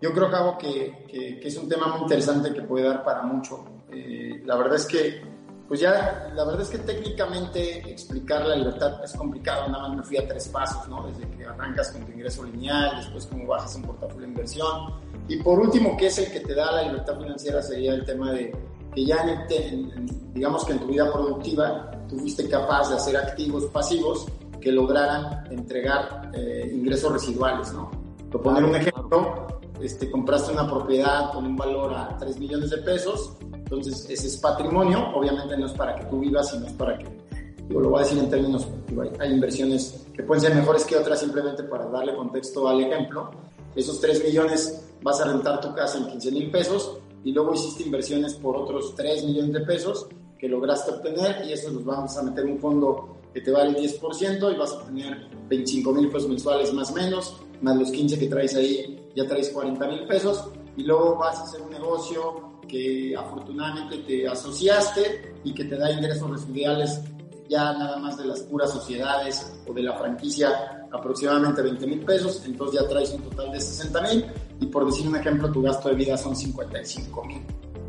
[0.00, 3.22] Yo creo, Cabo, que, que, que es un tema muy interesante que puede dar para
[3.22, 3.64] mucho.
[3.90, 5.22] Eh, la verdad es que,
[5.68, 9.68] pues ya, la verdad es que técnicamente explicar la libertad es complicado.
[9.68, 11.06] Nada más me fui a tres pasos, ¿no?
[11.06, 14.94] Desde que arrancas con tu ingreso lineal, después cómo bajas un portafolio de inversión.
[15.28, 18.32] Y por último, que es el que te da la libertad financiera, sería el tema
[18.32, 18.52] de
[18.94, 23.66] que ya, en, digamos que en tu vida productiva, tú fuiste capaz de hacer activos
[23.66, 24.26] pasivos
[24.62, 27.90] que lograran entregar eh, ingresos residuales, ¿no?
[28.30, 29.46] Por poner un ejemplo,
[29.82, 34.36] este, compraste una propiedad con un valor a 3 millones de pesos, entonces ese es
[34.38, 37.04] patrimonio, obviamente no es para que tú vivas, sino es para que,
[37.68, 38.66] yo lo voy a decir en términos,
[39.18, 43.30] hay inversiones que pueden ser mejores que otras simplemente para darle contexto al ejemplo.
[43.74, 47.82] Esos 3 millones vas a rentar tu casa en 15 mil pesos y luego hiciste
[47.82, 50.06] inversiones por otros 3 millones de pesos
[50.38, 53.70] que lograste obtener y eso los vamos a meter en un fondo que te vale
[53.70, 57.90] el 10% y vas a tener 25 mil pesos mensuales más o menos, más los
[57.90, 61.70] 15 que traes ahí, ya traes 40 mil pesos y luego vas a hacer un
[61.70, 67.00] negocio que afortunadamente te asociaste y que te da ingresos residuales
[67.48, 72.42] ya nada más de las puras sociedades o de la franquicia aproximadamente 20 mil pesos,
[72.46, 74.26] entonces ya traes un total de 60 mil
[74.60, 77.42] y por decir un ejemplo tu gasto de vida son 55 mil.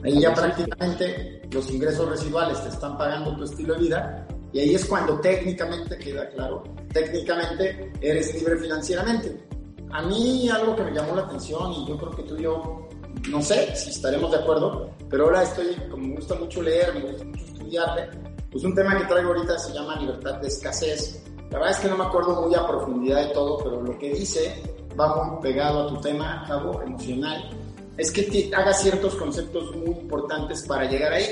[0.03, 4.75] Ahí ya prácticamente los ingresos residuales te están pagando tu estilo de vida y ahí
[4.75, 9.45] es cuando técnicamente queda claro, técnicamente eres libre financieramente.
[9.91, 12.87] A mí algo que me llamó la atención y yo creo que tú y yo,
[13.29, 17.01] no sé si estaremos de acuerdo, pero ahora estoy, como me gusta mucho leer, me
[17.01, 18.09] gusta mucho estudiarle,
[18.51, 21.23] pues un tema que traigo ahorita se llama libertad de escasez.
[21.49, 24.13] La verdad es que no me acuerdo muy a profundidad de todo, pero lo que
[24.13, 24.61] dice
[24.99, 27.49] va muy pegado a tu tema, cabo emocional,
[27.97, 31.27] es que te haga ciertos conceptos muy importantes para llegar ahí.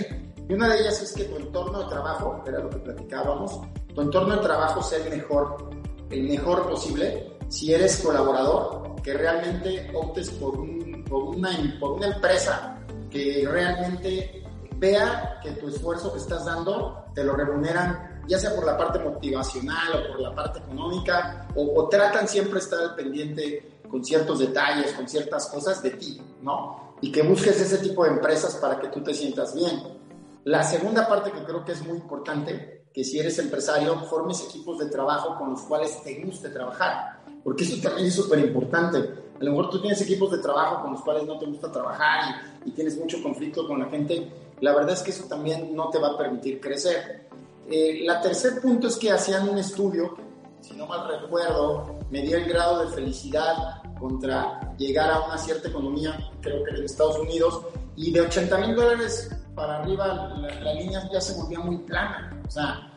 [0.52, 3.62] Y una de ellas es que tu entorno de trabajo, era lo que platicábamos,
[3.96, 5.70] tu entorno de trabajo sea el mejor,
[6.10, 7.38] el mejor posible.
[7.48, 12.78] Si eres colaborador, que realmente optes por, un, por, una, por una empresa
[13.10, 14.44] que realmente
[14.76, 19.00] vea que tu esfuerzo que estás dando te lo remuneran, ya sea por la parte
[19.00, 24.40] motivacional o por la parte económica, o, o tratan siempre estar al pendiente con ciertos
[24.40, 26.96] detalles, con ciertas cosas de ti, ¿no?
[27.00, 30.01] Y que busques ese tipo de empresas para que tú te sientas bien.
[30.44, 34.80] La segunda parte que creo que es muy importante, que si eres empresario, formes equipos
[34.80, 38.98] de trabajo con los cuales te guste trabajar, porque eso también es súper importante.
[39.40, 42.42] A lo mejor tú tienes equipos de trabajo con los cuales no te gusta trabajar
[42.66, 44.32] y, tienes mucho conflicto con la gente.
[44.62, 47.28] La verdad es que eso también no te va a permitir crecer.
[47.70, 50.18] Eh, la tercer punto es que hacían un estudio,
[50.60, 55.70] si no mal recuerdo, me dio el grado de felicidad contra llegar a una cierta
[55.70, 57.62] economía, creo que en Estados Unidos,
[57.96, 62.42] y de 80 mil dólares para arriba la, línea ya se volvía muy plana.
[62.48, 62.92] O sea,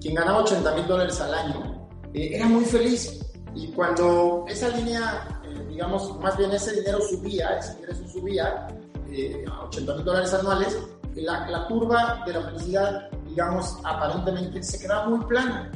[0.00, 3.20] quien ganaba 80 mil dólares al año eh, era muy feliz.
[3.54, 8.68] Y cuando esa línea, eh, digamos, más bien ese dinero subía, ese ingreso subía
[9.10, 10.78] eh, a 80 mil dólares anuales,
[11.14, 15.70] la, la curva de la felicidad, digamos, aparentemente se quedaba muy plana.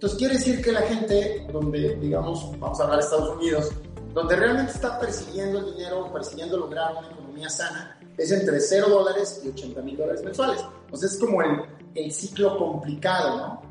[0.00, 3.70] Entonces quiere decir que la gente, donde, digamos, vamos a hablar de Estados Unidos,
[4.14, 9.40] donde realmente está persiguiendo el dinero, persiguiendo lograr una economía sana, es entre 0 dólares
[9.44, 10.62] y 80 mil dólares mensuales.
[10.84, 11.62] Entonces es como el,
[11.94, 13.62] el ciclo complicado, ¿no?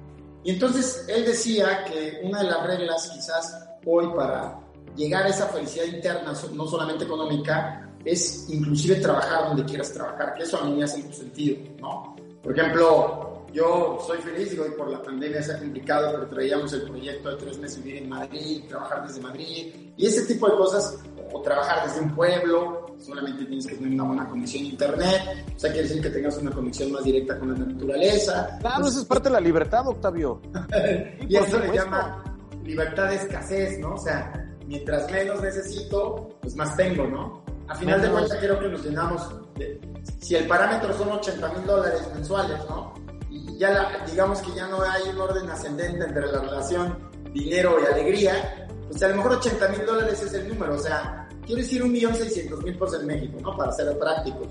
[0.44, 4.60] Y entonces él decía que una de las reglas quizás hoy para
[4.96, 10.44] llegar a esa felicidad interna, no solamente económica, es inclusive trabajar donde quieras trabajar, que
[10.44, 12.16] eso a mí me hace mucho sentido, ¿no?
[12.42, 16.72] Por ejemplo, yo soy feliz, digo, hoy por la pandemia se ha complicado, pero traíamos
[16.74, 20.56] el proyecto de tres meses vivir en Madrid, trabajar desde Madrid, y ese tipo de
[20.56, 20.98] cosas,
[21.32, 25.22] o trabajar desde un pueblo, solamente tienes que tener una buena conexión a internet,
[25.56, 28.58] o sea, quiere decir que tengas una conexión más directa con la naturaleza.
[28.60, 30.42] Claro, eso es parte de la libertad, Octavio.
[31.28, 32.24] y eso le llama
[32.64, 33.96] libertad de escasez, ¿no?
[33.96, 34.32] O sea,
[34.68, 37.44] mientras menos necesito, pues más tengo, ¿no?
[37.68, 39.80] A final de cuentas, creo que nos llenamos de,
[40.20, 42.94] si el parámetro son 80 mil dólares mensuales, ¿no?
[43.30, 46.98] Y ya la, digamos que ya no hay un orden ascendente entre la relación
[47.32, 51.29] dinero y alegría, pues a lo mejor 80 mil dólares es el número, o sea,
[51.50, 53.58] quiero decir un millón seiscientos mil pesos en México, ¿no?
[53.58, 54.50] Para ser prácticos.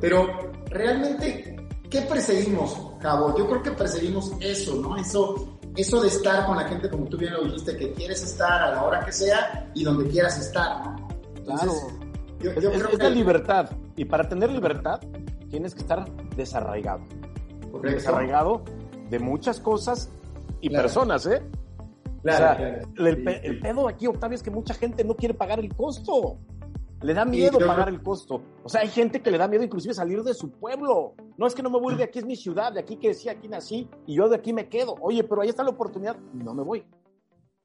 [0.00, 0.26] Pero
[0.66, 1.56] realmente,
[1.88, 3.38] ¿qué perseguimos, Cabo?
[3.38, 4.96] Yo creo que perseguimos eso, ¿no?
[4.96, 8.60] Eso, eso de estar con la gente, como tú bien lo dijiste, que quieres estar
[8.60, 11.08] a la hora que sea y donde quieras estar, ¿no?
[11.36, 11.98] Entonces, claro.
[12.40, 13.04] Yo, yo es, creo es que...
[13.04, 13.70] la libertad.
[13.94, 15.00] Y para tener libertad,
[15.48, 17.04] tienes que estar desarraigado.
[17.70, 17.98] Correcto.
[17.98, 18.64] Desarraigado
[19.10, 20.10] de muchas cosas
[20.60, 20.82] y claro.
[20.82, 21.40] personas, ¿eh?
[22.22, 23.08] Claro, o sea, claro.
[23.08, 26.38] El, pe- el pedo aquí, Octavio, es que mucha gente no quiere pagar el costo.
[27.02, 28.40] Le da miedo pagar el costo.
[28.62, 31.14] O sea, hay gente que le da miedo inclusive salir de su pueblo.
[31.36, 33.48] No es que no me voy de aquí, es mi ciudad, de aquí crecí, aquí
[33.48, 34.94] nací y yo de aquí me quedo.
[35.00, 36.16] Oye, pero ahí está la oportunidad.
[36.32, 36.86] No me voy.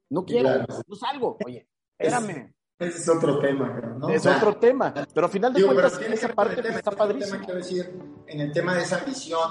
[0.09, 0.49] No quiero,
[0.87, 1.37] no salgo.
[1.45, 1.67] Oye,
[1.99, 2.51] espérame.
[2.79, 4.09] Ese es otro tema, ¿no?
[4.09, 7.37] Es otro tema, pero al final de cuentas, tiene esa parte tema, está padrísima.
[7.47, 7.91] decir,
[8.27, 9.49] en el tema de esa visión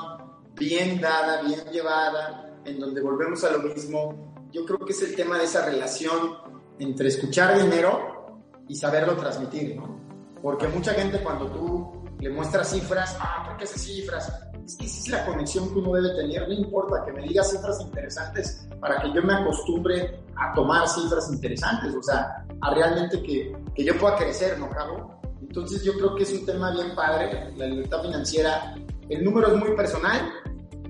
[0.55, 5.15] bien dada, bien llevada, en donde volvemos a lo mismo, yo creo que es el
[5.15, 6.33] tema de esa relación
[6.79, 10.01] entre escuchar dinero y saberlo transmitir, ¿no?
[10.43, 14.33] Porque mucha gente cuando tú le muestras cifras, ah, ¿por qué esas cifras?
[14.65, 17.51] Es que esa es la conexión que uno debe tener, no importa que me digas
[17.51, 23.23] cifras interesantes para que yo me acostumbre a tomar cifras interesantes, o sea, a realmente
[23.23, 25.21] que, que yo pueda crecer, ¿no, Cabo?
[25.43, 28.75] Entonces yo creo que es un tema bien padre, la libertad financiera.
[29.11, 30.33] El número es muy personal,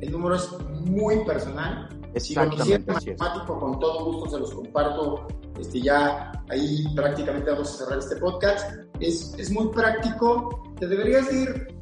[0.01, 0.49] el número es
[0.85, 1.89] muy personal.
[2.17, 5.27] Si lo quisiera matemático, con todo gusto se los comparto.
[5.59, 8.73] Este, ya ahí prácticamente vamos a cerrar este podcast.
[9.01, 10.63] Es, es muy práctico.
[10.79, 11.77] Te deberías ir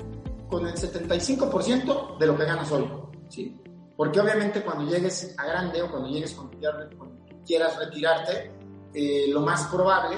[0.48, 2.88] con el 75% de lo que ganas hoy.
[3.28, 3.56] ¿sí?
[3.96, 6.56] Porque obviamente cuando llegues a grande o cuando llegues cuando
[7.46, 8.52] quieras retirarte,
[8.92, 10.16] eh, lo más probable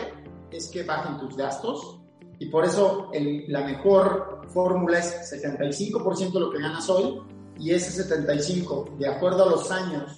[0.51, 2.01] es que bajen tus gastos
[2.39, 3.11] y por eso
[3.49, 7.21] la mejor fórmula es 75% de lo que ganas hoy
[7.59, 10.17] y ese 75, de acuerdo a los años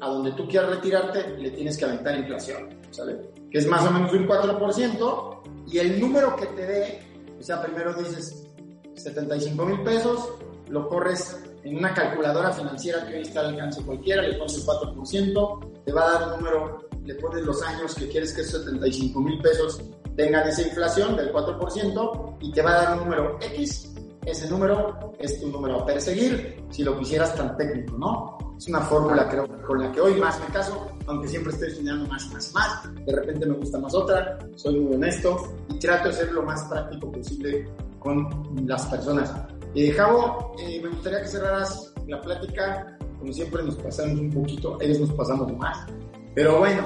[0.00, 3.18] a donde tú quieras retirarte, le tienes que aventar inflación, ¿sale?
[3.50, 7.02] Que es más o menos un 4% y el número que te dé,
[7.38, 8.46] o sea, primero dices
[8.94, 10.28] 75 mil pesos,
[10.68, 14.64] lo corres en una calculadora financiera que hoy está al alcance cualquiera, le pones el
[14.64, 18.64] 4%, te va a dar un número, le pones los años que quieres que esos
[18.64, 19.80] 75 mil pesos
[20.16, 23.93] tengan esa inflación del 4% y te va a dar un número X.
[24.26, 28.38] Ese número es tu número a perseguir si lo quisieras tan técnico, ¿no?
[28.56, 32.06] Es una fórmula creo con la que hoy más me caso, aunque siempre estoy estudiando
[32.08, 32.94] más más más.
[33.04, 36.62] De repente me gusta más otra, soy muy honesto y trato de ser lo más
[36.64, 37.68] práctico posible
[37.98, 39.32] con las personas.
[39.74, 42.96] Eh, Javo, eh, me gustaría que cerraras la plática.
[43.18, 45.86] Como siempre nos pasamos un poquito, ellos nos pasamos más.
[46.34, 46.82] Pero bueno,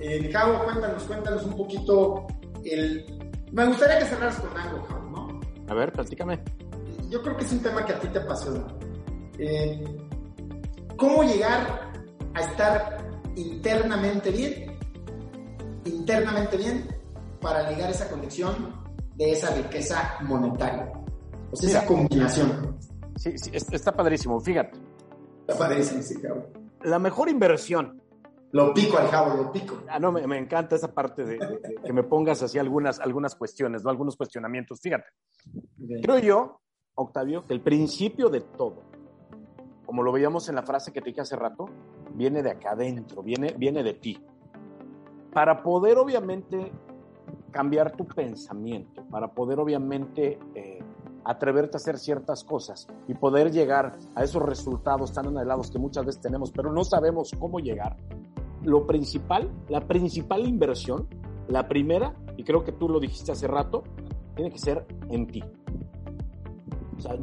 [0.00, 2.26] eh, Javo, cuéntanos, cuéntanos un poquito.
[2.64, 3.04] El...
[3.52, 5.40] Me gustaría que cerraras con algo, Javo, ¿no?
[5.68, 6.40] A ver, platícame.
[7.14, 8.66] Yo creo que es un tema que a ti te apasiona.
[9.38, 9.84] Eh,
[10.96, 11.92] ¿Cómo llegar
[12.34, 14.76] a estar internamente bien?
[15.84, 16.88] Internamente bien
[17.40, 18.84] para ligar esa conexión
[19.14, 20.90] de esa riqueza monetaria.
[21.52, 22.80] O sea, esa combinación.
[23.14, 24.76] Sí, sí, está padrísimo, fíjate.
[25.46, 26.46] Está padrísimo, sí, cabrón.
[26.82, 28.02] La mejor inversión.
[28.50, 29.84] Lo pico al jabo, lo pico.
[29.88, 31.38] Ah, no, me, me encanta esa parte de,
[31.84, 33.90] que me pongas así algunas, algunas cuestiones, ¿no?
[33.90, 34.80] algunos cuestionamientos.
[34.80, 35.06] Fíjate,
[36.02, 36.60] creo yo,
[36.96, 38.82] Octavio, que el principio de todo,
[39.86, 41.66] como lo veíamos en la frase que te dije hace rato,
[42.14, 44.18] viene de acá adentro, viene, viene de ti.
[45.32, 46.72] Para poder, obviamente,
[47.50, 50.78] cambiar tu pensamiento, para poder obviamente eh,
[51.24, 56.04] atreverte a hacer ciertas cosas y poder llegar a esos resultados tan anhelados que muchas
[56.04, 57.96] veces tenemos, pero no sabemos cómo llegar.
[58.62, 61.08] Lo principal, la principal inversión,
[61.48, 63.84] la primera, y creo que tú lo dijiste hace rato,
[64.34, 65.42] tiene que ser en ti.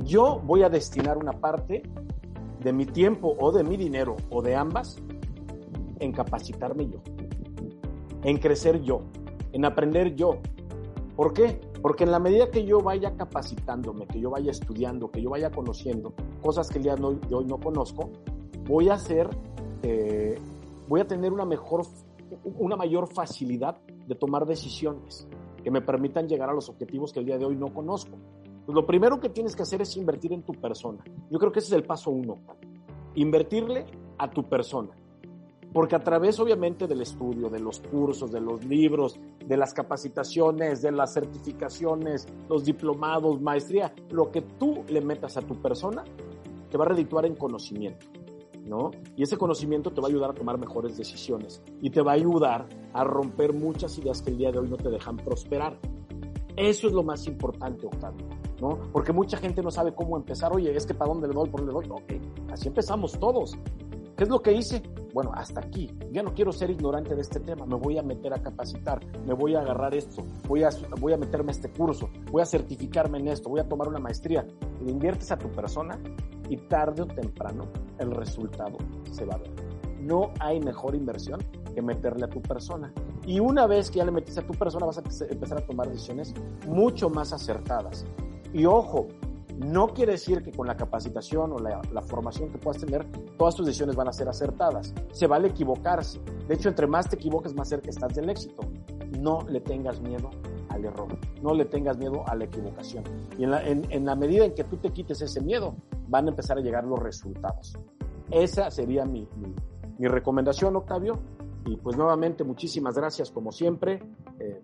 [0.03, 1.83] Yo voy a destinar una parte
[2.63, 4.97] de mi tiempo o de mi dinero o de ambas
[5.99, 6.99] en capacitarme yo,
[8.23, 9.01] en crecer yo,
[9.51, 10.37] en aprender yo.
[11.15, 11.59] ¿Por qué?
[11.81, 15.49] Porque en la medida que yo vaya capacitándome, que yo vaya estudiando, que yo vaya
[15.51, 18.09] conociendo cosas que el día de hoy, no conozco,
[18.67, 19.29] voy a hacer,
[19.83, 20.39] eh,
[20.87, 21.85] voy a tener una mejor,
[22.43, 23.77] una mayor facilidad
[24.07, 25.27] de tomar decisiones
[25.63, 28.17] que me permitan llegar a los objetivos que el día de hoy no conozco.
[28.71, 31.03] Pues lo primero que tienes que hacer es invertir en tu persona.
[31.29, 32.37] Yo creo que ese es el paso uno.
[33.15, 33.85] Invertirle
[34.17, 34.91] a tu persona.
[35.73, 40.81] Porque a través obviamente del estudio, de los cursos, de los libros, de las capacitaciones,
[40.81, 46.05] de las certificaciones, los diplomados, maestría, lo que tú le metas a tu persona
[46.69, 48.05] te va a redituar en conocimiento.
[48.65, 48.91] ¿No?
[49.17, 52.15] Y ese conocimiento te va a ayudar a tomar mejores decisiones y te va a
[52.15, 55.77] ayudar a romper muchas ideas que el día de hoy no te dejan prosperar.
[56.55, 58.27] Eso es lo más importante, Octavio,
[58.61, 58.77] ¿no?
[58.93, 60.53] Porque mucha gente no sabe cómo empezar.
[60.53, 62.01] Oye, es que para dónde le doy, por dónde le doy.
[62.01, 63.57] Ok, así empezamos todos.
[64.15, 64.83] ¿Qué es lo que hice?
[65.13, 65.89] Bueno, hasta aquí.
[66.11, 67.65] Ya no quiero ser ignorante de este tema.
[67.65, 69.03] Me voy a meter a capacitar.
[69.25, 70.23] Me voy a agarrar esto.
[70.47, 72.07] Voy a, voy a meterme a este curso.
[72.31, 73.49] Voy a certificarme en esto.
[73.49, 74.45] Voy a tomar una maestría.
[74.85, 75.99] Le inviertes a tu persona
[76.49, 77.65] y tarde o temprano
[77.97, 78.77] el resultado
[79.11, 79.51] se va a ver.
[80.01, 81.39] No hay mejor inversión
[81.73, 82.93] que meterle a tu persona.
[83.25, 85.89] Y una vez que ya le metiste a tu persona, vas a empezar a tomar
[85.89, 86.33] decisiones
[86.67, 88.05] mucho más acertadas.
[88.53, 89.07] Y ojo,
[89.57, 93.05] no quiere decir que con la capacitación o la, formación que puedas tener,
[93.37, 94.93] todas tus decisiones van a ser acertadas.
[95.11, 96.19] Se vale equivocarse.
[96.47, 98.63] De hecho, entre más te equivoques, más cerca estás del éxito.
[99.19, 100.29] No le tengas miedo
[100.69, 101.17] al error.
[101.41, 103.03] No le tengas miedo a la equivocación.
[103.37, 105.75] Y en la, medida en que tú te quites ese miedo,
[106.07, 107.77] van a empezar a llegar los resultados.
[108.29, 109.27] Esa sería mi
[109.99, 111.19] recomendación, Octavio.
[111.65, 114.01] Y pues nuevamente, muchísimas gracias como siempre.
[114.39, 114.61] Eh,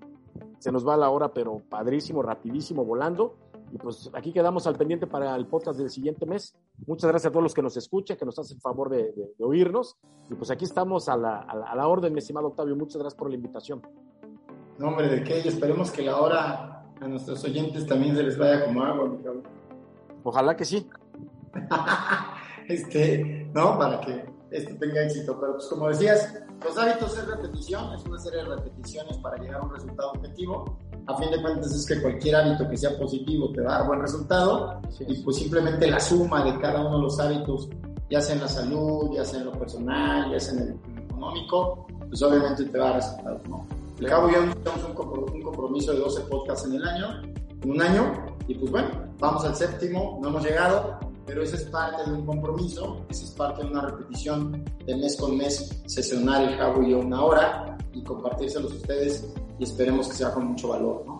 [0.59, 3.35] se nos va la hora, pero padrísimo, rapidísimo, volando.
[3.71, 6.55] Y pues aquí quedamos al pendiente para el podcast del siguiente mes.
[6.85, 9.97] Muchas gracias a todos los que nos escuchan, que nos hacen favor de, oírnos.
[10.29, 12.75] Y pues aquí estamos a la, a la, orden, mi estimado Octavio.
[12.75, 13.81] Muchas gracias por la invitación.
[14.77, 15.39] No, hombre, de qué.
[15.39, 19.17] esperemos que la hora a nuestros oyentes también se les vaya como agua, mi
[20.23, 20.87] Ojalá que sí.
[22.67, 25.37] este, no, para que esto tenga éxito.
[25.39, 29.61] Pero pues como decías, los hábitos es repetición, es una serie de repeticiones para llegar
[29.61, 30.77] a un resultado objetivo.
[31.07, 33.87] A fin de cuentas es que cualquier hábito que sea positivo te va a dar
[33.87, 37.69] buen resultado y pues simplemente la suma de cada uno de los hábitos,
[38.09, 41.87] ya sea en la salud, ya sea en lo personal, ya sea en el económico,
[42.09, 43.65] pues obviamente te va a dar resultados, ¿no?
[43.99, 47.21] El cabo yo tenemos un compromiso de 12 podcasts en el año,
[47.63, 51.63] en un año, y pues bueno, vamos al séptimo, no hemos llegado, pero eso es
[51.63, 56.43] parte de un compromiso, eso es parte de una repetición de mes con mes, sesionar
[56.43, 60.47] el Jabo y yo una hora y compartírselos a ustedes y esperemos que sea con
[60.47, 61.17] mucho valor, ¿no?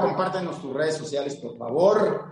[0.00, 2.24] Compártenos tus redes sociales, por favor.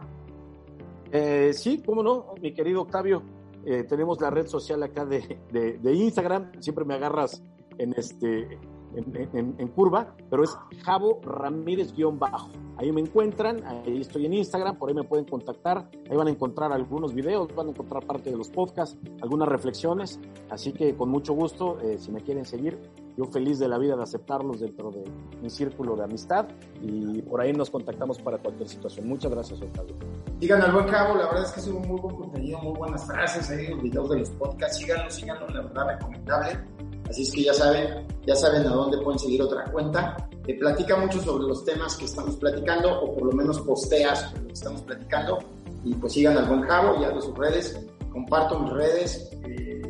[1.13, 3.23] Eh, sí, cómo no, mi querido Octavio.
[3.65, 7.43] Eh, tenemos la red social acá de, de Instagram, siempre me agarras
[7.79, 8.59] en este
[8.95, 12.51] en, curva, pero es Javo Ramírez-bajo.
[12.77, 16.31] Ahí me encuentran, ahí estoy en Instagram, por ahí me pueden contactar, ahí van a
[16.31, 20.19] encontrar algunos videos, van a encontrar parte de los podcasts, algunas reflexiones,
[20.49, 22.79] así que con mucho gusto, eh, si me quieren seguir,
[23.19, 25.05] yo feliz de la vida de aceptarlos dentro de
[25.43, 26.47] mi círculo de amistad
[26.81, 29.07] y por ahí nos contactamos para cualquier situación.
[29.09, 29.95] Muchas gracias, Octavio.
[30.41, 33.07] Sigan al buen cabo, la verdad es que es un muy buen contenido, muy buenas
[33.07, 36.80] frases ahí en los videos de los podcasts, síganlo, síganlo, la verdad recomendable
[37.11, 40.17] Así es que ya saben, ya saben a dónde pueden seguir otra cuenta.
[40.47, 44.47] que platica mucho sobre los temas que estamos platicando o por lo menos posteas lo
[44.47, 45.39] que estamos platicando.
[45.85, 47.79] Y pues sigan al buen Javo y a sus redes.
[48.11, 49.31] Comparto mis redes.
[49.45, 49.81] Eh,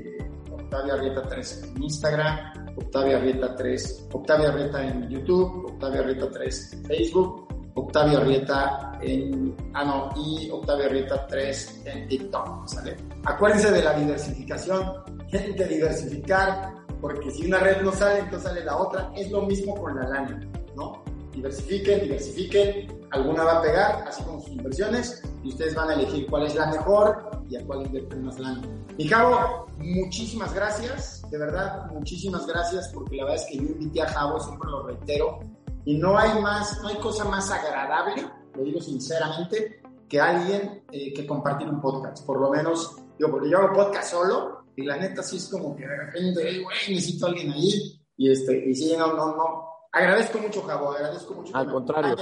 [0.71, 2.39] Octavia Arrieta 3 en Instagram,
[2.77, 9.55] Octavia Arrieta 3, Octavia Arrieta en YouTube, Octavia Arrieta 3 en Facebook, Octavia Arrieta en,
[9.75, 12.97] ah no, y Octavia Arrieta 3 en TikTok, ¿sale?
[13.25, 14.93] Acuérdense de la diversificación,
[15.29, 19.11] tienen diversificar, porque si una red no sale, entonces sale la otra.
[19.17, 20.41] Es lo mismo con la lana,
[20.77, 21.03] ¿no?
[21.33, 26.27] Diversifiquen, diversifiquen, alguna va a pegar, así como sus inversiones, y ustedes van a elegir
[26.29, 28.63] cuál es la mejor y a cuál invertir más lana.
[28.99, 34.03] Mi Javo, muchísimas gracias, de verdad, muchísimas gracias, porque la verdad es que yo invité
[34.03, 35.39] a Javo, siempre lo reitero,
[35.85, 41.13] y no hay más, no hay cosa más agradable, lo digo sinceramente, que alguien eh,
[41.15, 44.97] que compartir un podcast, por lo menos, digo, porque yo hago podcast solo, y la
[44.97, 48.01] neta sí es como que de repente, güey, necesito a alguien ahí.
[48.17, 49.65] Y, este, y sí, no, no, no.
[49.93, 51.57] Agradezco mucho, Jabo, agradezco mucho.
[51.57, 52.17] Al contrario.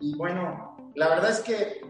[0.00, 1.80] Y bueno, la verdad es que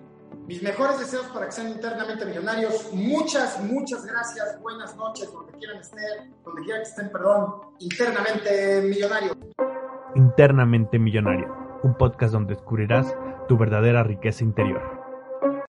[0.46, 2.92] mis mejores deseos para que sean internamente millonarios.
[2.92, 4.60] Muchas, muchas gracias.
[4.60, 6.00] Buenas noches, donde quieran estar,
[6.44, 9.36] donde quieran que estén, perdón, internamente millonarios.
[10.14, 13.16] Internamente millonario, un podcast donde descubrirás
[13.48, 15.01] tu verdadera riqueza interior.